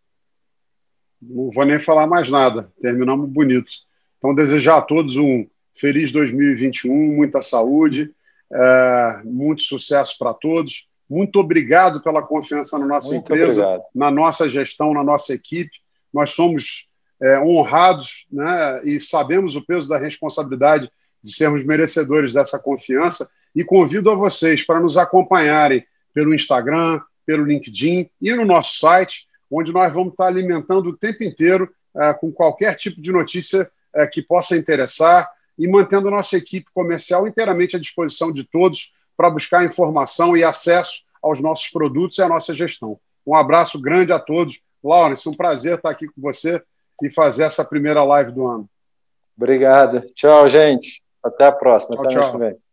Não 1.29 1.49
vou 1.49 1.65
nem 1.65 1.79
falar 1.79 2.07
mais 2.07 2.29
nada. 2.29 2.71
Terminamos 2.79 3.29
bonito. 3.29 3.71
Então, 4.17 4.33
desejar 4.33 4.77
a 4.77 4.81
todos 4.81 5.17
um 5.17 5.45
feliz 5.75 6.11
2021, 6.11 6.93
muita 6.93 7.41
saúde, 7.41 8.11
é, 8.51 9.21
muito 9.25 9.63
sucesso 9.63 10.15
para 10.17 10.33
todos. 10.33 10.87
Muito 11.09 11.39
obrigado 11.39 12.01
pela 12.01 12.21
confiança 12.23 12.77
na 12.79 12.85
nossa 12.85 13.09
muito 13.09 13.23
empresa, 13.23 13.61
obrigado. 13.61 13.87
na 13.93 14.11
nossa 14.11 14.49
gestão, 14.49 14.93
na 14.93 15.03
nossa 15.03 15.33
equipe. 15.33 15.71
Nós 16.13 16.31
somos 16.31 16.87
é, 17.21 17.39
honrados 17.39 18.25
né, 18.31 18.81
e 18.83 18.99
sabemos 18.99 19.55
o 19.55 19.65
peso 19.65 19.89
da 19.89 19.97
responsabilidade 19.97 20.89
de 21.23 21.33
sermos 21.33 21.63
merecedores 21.63 22.33
dessa 22.33 22.59
confiança. 22.59 23.29
E 23.55 23.63
convido 23.63 24.09
a 24.09 24.15
vocês 24.15 24.65
para 24.65 24.79
nos 24.79 24.97
acompanharem 24.97 25.85
pelo 26.13 26.33
Instagram, 26.33 26.99
pelo 27.25 27.45
LinkedIn 27.45 28.09
e 28.21 28.33
no 28.33 28.45
nosso 28.45 28.79
site 28.79 29.27
onde 29.53 29.71
nós 29.71 29.93
vamos 29.93 30.11
estar 30.11 30.27
alimentando 30.27 30.89
o 30.89 30.97
tempo 30.97 31.23
inteiro 31.23 31.69
uh, 31.93 32.17
com 32.19 32.31
qualquer 32.31 32.75
tipo 32.75 33.01
de 33.01 33.11
notícia 33.11 33.69
uh, 33.95 34.09
que 34.11 34.21
possa 34.21 34.57
interessar 34.57 35.29
e 35.57 35.67
mantendo 35.67 36.07
a 36.07 36.11
nossa 36.11 36.35
equipe 36.37 36.67
comercial 36.73 37.27
inteiramente 37.27 37.75
à 37.75 37.79
disposição 37.79 38.31
de 38.31 38.43
todos 38.43 38.93
para 39.15 39.29
buscar 39.29 39.63
informação 39.63 40.35
e 40.35 40.43
acesso 40.43 41.03
aos 41.21 41.39
nossos 41.39 41.69
produtos 41.69 42.17
e 42.17 42.21
à 42.23 42.27
nossa 42.27 42.53
gestão. 42.53 42.99
Um 43.25 43.35
abraço 43.35 43.79
grande 43.79 44.11
a 44.11 44.19
todos. 44.19 44.59
Laurence, 44.83 45.29
um 45.29 45.33
prazer 45.33 45.75
estar 45.75 45.91
aqui 45.91 46.07
com 46.07 46.19
você 46.19 46.61
e 47.01 47.09
fazer 47.09 47.43
essa 47.43 47.63
primeira 47.63 48.03
live 48.03 48.31
do 48.31 48.45
ano. 48.47 48.69
Obrigado. 49.37 50.01
Tchau, 50.15 50.49
gente. 50.49 51.01
Até 51.23 51.45
a 51.45 51.51
próxima. 51.51 51.95
Tchau, 51.95 52.05
Até 52.05 52.19
tchau. 52.19 52.63